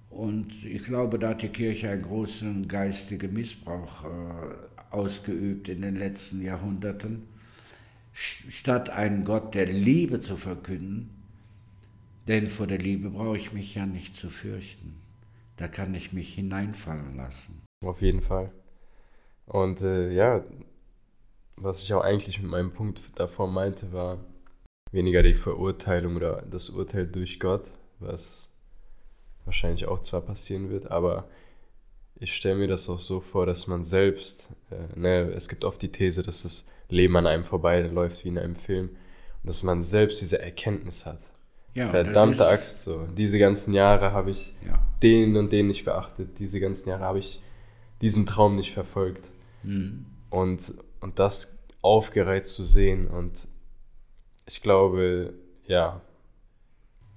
Und 0.10 0.52
ich 0.66 0.84
glaube, 0.84 1.20
da 1.20 1.30
hat 1.30 1.42
die 1.42 1.50
Kirche 1.50 1.90
einen 1.90 2.02
großen 2.02 2.68
geistigen 2.68 3.34
Missbrauch 3.34 4.06
äh, 4.06 4.88
ausgeübt 4.90 5.70
in 5.70 5.82
den 5.82 5.96
letzten 5.96 6.42
Jahrhunderten. 6.42 7.24
Statt 8.14 8.90
einen 8.90 9.26
Gott 9.26 9.54
der 9.54 9.68
Liebe 9.68 10.22
zu 10.22 10.38
verkünden, 10.38 11.12
denn 12.28 12.48
vor 12.48 12.66
der 12.66 12.80
Liebe 12.80 13.12
brauche 13.12 13.38
ich 13.38 13.54
mich 13.54 13.76
ja 13.76 13.86
nicht 13.86 14.16
zu 14.16 14.30
fürchten. 14.30 14.96
Da 15.56 15.68
kann 15.68 15.94
ich 15.94 16.14
mich 16.14 16.34
hineinfallen 16.34 17.16
lassen. 17.16 17.62
Auf 17.86 18.02
jeden 18.02 18.22
Fall. 18.22 18.52
Und 19.48 19.82
äh, 19.82 20.12
ja, 20.12 20.44
was 21.56 21.82
ich 21.84 21.94
auch 21.94 22.02
eigentlich 22.02 22.40
mit 22.42 22.52
meinem 22.52 22.74
Punkt 22.74 23.02
davor 23.16 23.48
meinte, 23.48 23.92
war 23.92 24.20
weniger 24.92 25.24
die 25.24 25.36
Verurteilung 25.36 26.16
oder 26.16 26.44
das 26.44 26.70
Urteil 26.70 27.08
durch 27.08 27.40
Gott, 27.40 27.72
was 28.00 28.50
wahrscheinlich 29.46 29.88
auch 29.88 30.00
zwar 30.00 30.22
passieren 30.22 30.70
wird, 30.70 30.92
aber 30.92 31.28
ich 32.20 32.34
stelle 32.34 32.56
mir 32.56 32.68
das 32.68 32.90
auch 32.90 33.00
so 33.00 33.20
vor, 33.20 33.46
dass 33.46 33.68
man 33.68 33.84
selbst, 33.84 34.52
äh, 34.72 35.00
ne, 35.00 35.32
es 35.36 35.48
gibt 35.48 35.64
oft 35.64 35.82
die 35.82 35.92
These, 35.92 36.24
dass 36.24 36.44
das 36.44 36.68
Leben 36.90 37.16
an 37.16 37.28
einem 37.28 37.44
vorbeiläuft 37.44 38.24
wie 38.24 38.30
in 38.30 38.38
einem 38.38 38.56
Film 38.56 38.90
und 38.90 39.48
dass 39.48 39.64
man 39.64 39.82
selbst 39.82 40.22
diese 40.22 40.42
Erkenntnis 40.42 41.06
hat. 41.06 41.20
Ja, 41.74 41.92
Verdammte 41.92 42.48
Axt, 42.48 42.82
so. 42.82 43.06
Diese 43.16 43.38
ganzen 43.38 43.72
Jahre 43.72 44.12
habe 44.12 44.32
ich 44.32 44.56
ja. 44.66 44.82
den 45.04 45.38
und 45.38 45.52
den 45.52 45.68
nicht 45.68 45.86
beachtet. 45.86 46.40
Diese 46.40 46.60
ganzen 46.60 46.90
Jahre 46.90 47.04
habe 47.04 47.20
ich 47.20 47.40
diesen 48.02 48.26
Traum 48.26 48.56
nicht 48.56 48.74
verfolgt. 48.74 49.32
Mhm. 49.68 50.06
Und, 50.30 50.74
und 51.00 51.20
das 51.20 51.58
aufgereizt 51.82 52.54
zu 52.54 52.66
sehen. 52.66 53.08
Und 53.08 53.48
ich 54.48 54.62
glaube, 54.62 55.34
ja. 55.68 56.02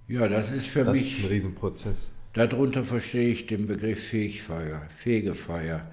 Ja, 0.09 0.29
das 0.29 0.51
ist 0.51 0.67
für 0.67 0.85
das 0.85 0.99
mich. 0.99 1.11
Das 1.11 1.19
ist 1.19 1.25
ein 1.25 1.31
Riesenprozess. 1.31 2.13
Darunter 2.33 2.85
verstehe 2.85 3.31
ich 3.31 3.47
den 3.47 3.67
Begriff 3.67 4.09
Fegefeuer, 4.09 4.83
Fegefeuer, 4.89 5.91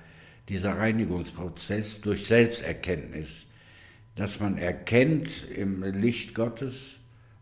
dieser 0.50 0.78
Reinigungsprozess 0.78 2.02
durch 2.02 2.26
Selbsterkenntnis, 2.28 3.46
dass 4.16 4.40
man 4.40 4.58
erkennt 4.58 5.48
im 5.50 5.84
Licht 5.84 6.36
Gottes, 6.36 6.98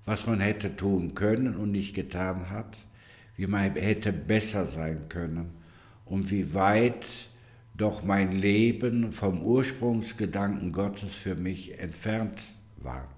was 0.05 0.27
man 0.27 0.39
hätte 0.39 0.75
tun 0.75 1.15
können 1.15 1.55
und 1.55 1.71
nicht 1.71 1.93
getan 1.93 2.49
hat, 2.49 2.77
wie 3.35 3.47
man 3.47 3.75
hätte 3.75 4.13
besser 4.13 4.65
sein 4.65 5.09
können 5.09 5.51
und 6.05 6.31
wie 6.31 6.53
weit 6.53 7.05
doch 7.77 8.03
mein 8.03 8.31
Leben 8.31 9.11
vom 9.11 9.41
Ursprungsgedanken 9.41 10.71
Gottes 10.71 11.13
für 11.13 11.35
mich 11.35 11.77
entfernt 11.79 12.41
war. 12.77 13.09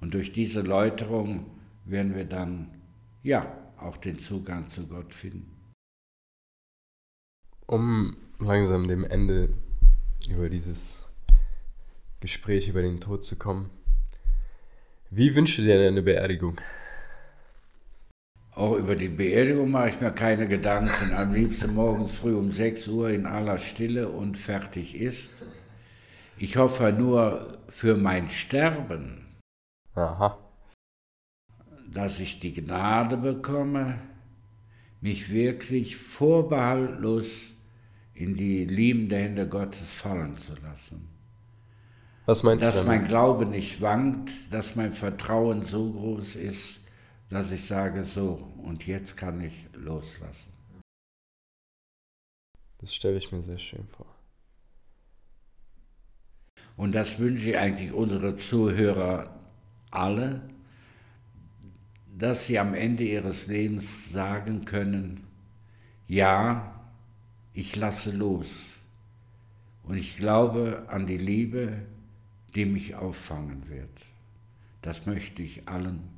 Und 0.00 0.14
durch 0.14 0.32
diese 0.32 0.60
Läuterung 0.60 1.46
werden 1.84 2.14
wir 2.14 2.24
dann, 2.24 2.70
ja, 3.22 3.52
auch 3.78 3.96
den 3.96 4.18
Zugang 4.18 4.70
zu 4.70 4.86
Gott 4.86 5.12
finden. 5.12 5.50
Um 7.66 8.16
langsam 8.38 8.86
dem 8.86 9.04
Ende 9.04 9.54
über 10.30 10.48
dieses 10.48 11.10
Gespräch 12.20 12.68
über 12.68 12.82
den 12.82 13.00
Tod 13.00 13.24
zu 13.24 13.36
kommen, 13.36 13.70
wie 15.10 15.34
wünschst 15.34 15.58
du 15.58 15.62
dir 15.62 15.80
eine 15.86 16.02
Beerdigung? 16.02 16.60
Auch 18.56 18.74
über 18.76 18.96
die 18.96 19.10
Beerdigung 19.10 19.70
mache 19.70 19.90
ich 19.90 20.00
mir 20.00 20.12
keine 20.12 20.48
Gedanken. 20.48 21.14
Am 21.14 21.34
liebsten 21.34 21.74
morgens 21.74 22.14
früh 22.14 22.34
um 22.34 22.52
6 22.52 22.88
Uhr 22.88 23.10
in 23.10 23.26
aller 23.26 23.58
Stille 23.58 24.08
und 24.08 24.38
fertig 24.38 24.96
ist. 24.96 25.30
Ich 26.38 26.56
hoffe 26.56 26.90
nur 26.90 27.58
für 27.68 27.98
mein 27.98 28.30
Sterben, 28.30 29.26
Aha. 29.94 30.38
dass 31.92 32.18
ich 32.18 32.40
die 32.40 32.54
Gnade 32.54 33.18
bekomme, 33.18 34.00
mich 35.02 35.30
wirklich 35.30 35.96
vorbehaltlos 35.96 37.50
in 38.14 38.36
die 38.36 38.64
liebende 38.64 39.16
Hände 39.18 39.46
Gottes 39.46 39.92
fallen 39.92 40.38
zu 40.38 40.54
lassen. 40.62 41.08
Was 42.24 42.42
meinst 42.42 42.64
dass 42.64 42.76
du? 42.76 42.78
Dass 42.80 42.86
mein 42.86 43.06
Glaube 43.06 43.44
nicht 43.44 43.82
wankt, 43.82 44.30
dass 44.50 44.76
mein 44.76 44.92
Vertrauen 44.92 45.62
so 45.62 45.92
groß 45.92 46.36
ist, 46.36 46.80
dass 47.28 47.50
ich 47.50 47.64
sage, 47.64 48.04
so, 48.04 48.34
und 48.58 48.86
jetzt 48.86 49.16
kann 49.16 49.40
ich 49.40 49.66
loslassen. 49.74 50.52
Das 52.78 52.94
stelle 52.94 53.16
ich 53.16 53.32
mir 53.32 53.42
sehr 53.42 53.58
schön 53.58 53.86
vor. 53.88 54.06
Und 56.76 56.92
das 56.92 57.18
wünsche 57.18 57.50
ich 57.50 57.58
eigentlich 57.58 57.92
unsere 57.92 58.36
Zuhörer 58.36 59.34
alle, 59.90 60.42
dass 62.16 62.46
sie 62.46 62.58
am 62.58 62.74
Ende 62.74 63.04
ihres 63.04 63.46
Lebens 63.46 64.12
sagen 64.12 64.64
können, 64.64 65.26
ja, 66.06 66.80
ich 67.54 67.74
lasse 67.76 68.10
los. 68.10 68.64
Und 69.82 69.96
ich 69.96 70.16
glaube 70.16 70.84
an 70.88 71.06
die 71.06 71.18
Liebe, 71.18 71.82
die 72.54 72.66
mich 72.66 72.94
auffangen 72.94 73.68
wird. 73.68 73.90
Das 74.82 75.06
möchte 75.06 75.42
ich 75.42 75.68
allen 75.68 76.15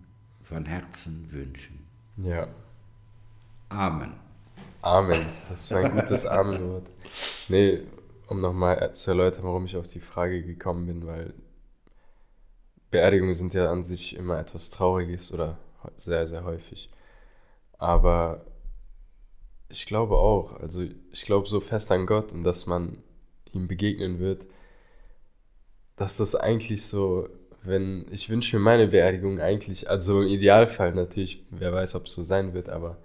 von 0.49 0.65
Herzen 0.65 1.31
wünschen. 1.31 1.87
Ja. 2.17 2.49
Amen. 3.69 4.15
Amen. 4.81 5.27
Das 5.51 5.71
war 5.71 5.85
ein 5.85 5.95
gutes 5.95 6.25
Amenwort. 6.25 6.87
Nee, 7.49 7.83
um 8.29 8.41
nochmal 8.41 8.95
zu 8.95 9.11
erläutern, 9.11 9.45
warum 9.45 9.67
ich 9.67 9.77
auf 9.77 9.89
die 9.89 10.01
Frage 10.01 10.43
gekommen 10.43 10.87
bin, 10.87 11.07
weil 11.07 11.35
Beerdigungen 12.91 13.35
sind 13.35 13.53
ja 13.53 13.71
an 13.71 13.85
sich 13.85 14.17
immer 14.17 14.39
etwas 14.39 14.71
Trauriges 14.71 15.33
oder 15.35 15.59
sehr, 15.97 16.27
sehr 16.27 16.45
häufig. 16.45 16.91
Aber 17.77 18.47
ich 19.69 19.85
glaube 19.85 20.17
auch, 20.17 20.55
also 20.55 20.83
ich 21.13 21.23
glaube 21.27 21.47
so 21.47 21.61
fest 21.61 21.93
an 21.93 22.07
Gott 22.07 22.33
und 22.33 22.45
dass 22.45 22.67
man 22.67 23.03
ihm 23.53 23.69
begegnen 23.69 24.19
wird, 24.19 24.47
dass 25.97 26.17
das 26.17 26.35
eigentlich 26.35 26.87
so, 26.87 27.29
wenn, 27.63 28.07
ich 28.11 28.31
wünsche 28.31 28.57
mir 28.57 28.63
meine 28.63 28.89
Beerdigung 28.89 29.41
eigentlich, 29.41 29.89
also 29.91 30.23
im 30.23 30.29
Idealfall 30.29 30.95
natürlich, 30.95 31.45
wer 31.51 31.73
weiß, 31.73 31.95
ob 31.95 32.07
es 32.07 32.15
so 32.15 32.23
sein 32.23 32.55
wird, 32.55 32.69
aber 32.69 32.99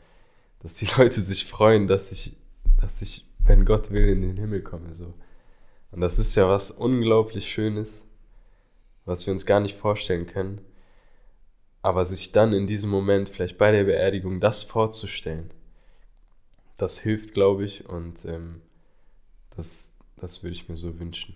dass 0.60 0.76
die 0.76 0.88
Leute 0.98 1.22
sich 1.22 1.46
freuen, 1.46 1.88
dass 1.88 2.12
ich, 2.12 2.36
dass 2.80 3.02
ich, 3.02 3.26
wenn 3.46 3.66
Gott 3.66 3.92
will, 3.92 4.08
in 4.08 4.22
den 4.22 4.38
Himmel 4.38 4.62
komme, 4.62 4.94
so. 4.94 5.14
Und 5.92 6.02
das 6.02 6.18
ist 6.18 6.34
ja 6.36 6.48
was 6.48 6.72
unglaublich 6.72 7.52
Schönes, 7.52 8.06
was 9.06 9.28
wir 9.28 9.34
uns 9.34 9.46
gar 9.46 9.60
nicht 9.60 9.76
vorstellen 9.76 10.26
können. 10.26 10.62
Aber 11.84 12.06
sich 12.06 12.32
dann 12.32 12.54
in 12.54 12.66
diesem 12.66 12.90
Moment, 12.90 13.30
vielleicht 13.30 13.58
bei 13.58 13.72
der 13.72 13.84
Beerdigung, 13.84 14.40
das 14.40 14.64
vorzustellen, 14.64 15.52
das 16.78 17.00
hilft, 17.00 17.34
glaube 17.34 17.66
ich, 17.66 17.88
und 17.88 18.26
ähm, 18.26 18.62
das, 19.56 19.94
das 20.16 20.42
würde 20.42 20.56
ich 20.56 20.68
mir 20.68 20.78
so 20.78 21.00
wünschen. 21.00 21.36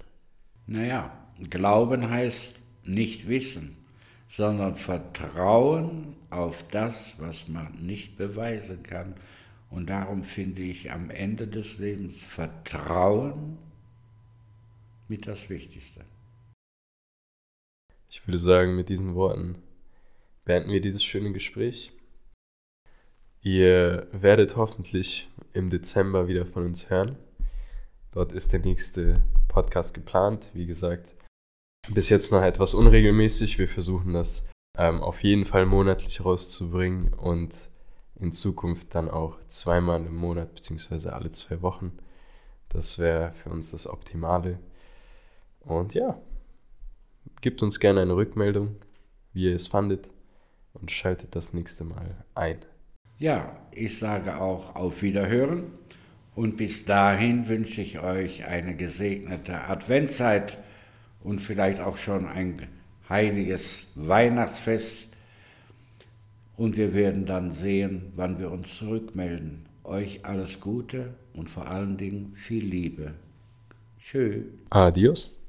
Naja, 0.65 1.12
Glauben 1.49 2.10
heißt 2.10 2.56
nicht 2.88 3.28
wissen, 3.28 3.78
sondern 4.30 4.76
Vertrauen 4.76 6.15
auf 6.30 6.67
das, 6.69 7.13
was 7.17 7.47
man 7.47 7.86
nicht 7.86 8.17
beweisen 8.17 8.84
kann. 8.84 9.15
Und 9.69 9.89
darum 9.89 10.23
finde 10.23 10.62
ich 10.62 10.91
am 10.91 11.10
Ende 11.10 11.47
des 11.47 11.78
Lebens 11.78 12.21
Vertrauen 12.21 13.58
mit 15.08 15.28
das 15.28 15.50
Wichtigste. 15.50 16.06
Ich 18.10 18.26
würde 18.26 18.38
sagen, 18.38 18.76
mit 18.76 18.89
diesen 18.89 19.15
Worten 19.15 19.58
beenden 20.45 20.71
wir 20.71 20.82
dieses 20.82 21.04
schöne 21.04 21.34
Gespräch. 21.34 21.91
Ihr 23.41 24.08
werdet 24.12 24.56
hoffentlich 24.56 25.30
im 25.54 25.69
Dezember 25.69 26.28
wieder 26.28 26.45
von 26.45 26.65
uns 26.65 26.89
hören. 26.89 27.17
Dort 28.12 28.32
ist 28.32 28.54
der 28.54 28.62
nächste 28.62 29.21
Podcast 29.47 29.93
geplant. 29.93 30.47
Wie 30.54 30.65
gesagt, 30.65 31.15
bis 31.89 32.10
jetzt 32.10 32.32
noch 32.32 32.41
etwas 32.41 32.73
unregelmäßig. 32.73 33.58
Wir 33.58 33.67
versuchen 33.67 34.13
das 34.13 34.47
ähm, 34.78 35.02
auf 35.02 35.23
jeden 35.23 35.45
Fall 35.45 35.65
monatlich 35.65 36.23
rauszubringen 36.23 37.13
und 37.13 37.69
in 38.19 38.32
Zukunft 38.32 38.95
dann 38.95 39.10
auch 39.10 39.39
zweimal 39.47 40.06
im 40.06 40.15
Monat 40.15 40.56
beziehungsweise 40.56 41.13
alle 41.13 41.30
zwei 41.32 41.62
Wochen. 41.62 41.97
Das 42.69 43.00
wäre 43.00 43.34
für 43.34 43.50
uns 43.50 43.71
das 43.71 43.88
Optimale. 43.88 44.60
Und 45.62 45.93
ja, 45.93 46.19
gebt 47.41 47.62
uns 47.63 47.80
gerne 47.80 48.02
eine 48.02 48.15
Rückmeldung, 48.15 48.76
wie 49.34 49.45
ihr 49.45 49.56
es 49.56 49.67
fandet 49.67 50.10
und 50.73 50.91
schaltet 50.91 51.36
das 51.36 51.54
nächste 51.54 51.84
Mal 51.84 52.23
ein. 52.36 52.60
Ja, 53.19 53.58
ich 53.71 53.97
sage 53.97 54.39
auch 54.39 54.76
auf 54.76 55.02
Wiederhören 55.02 55.71
und 56.36 56.58
bis 56.58 56.86
dahin 56.86 57.47
wünsche 57.47 57.82
ich 57.82 58.00
euch 58.00 58.45
eine 58.45 58.76
gesegnete 58.76 59.62
Adventzeit 59.62 60.60
und 61.28 61.42
vielleicht 61.42 61.82
auch 61.82 61.98
schon 61.98 62.26
ein 62.26 62.70
heiliges 63.10 63.88
Weihnachtsfest. 63.96 65.10
und 66.56 66.76
wir 66.76 66.94
werden 66.96 67.26
dann 67.28 67.52
sehen, 67.52 68.13
wann 68.16 68.40
wir 68.40 68.50
uns 68.50 68.78
zurückmelden. 68.78 69.66
Euch 69.84 70.26
alles 70.26 70.60
Gute 70.60 71.13
und 71.34 71.52
vor 71.52 71.68
allen 71.68 71.98
Dingen 71.98 72.32
viel 72.34 72.66
Liebe. 72.66 73.13
Tschö. 74.02 74.42
Adios. 74.72 75.40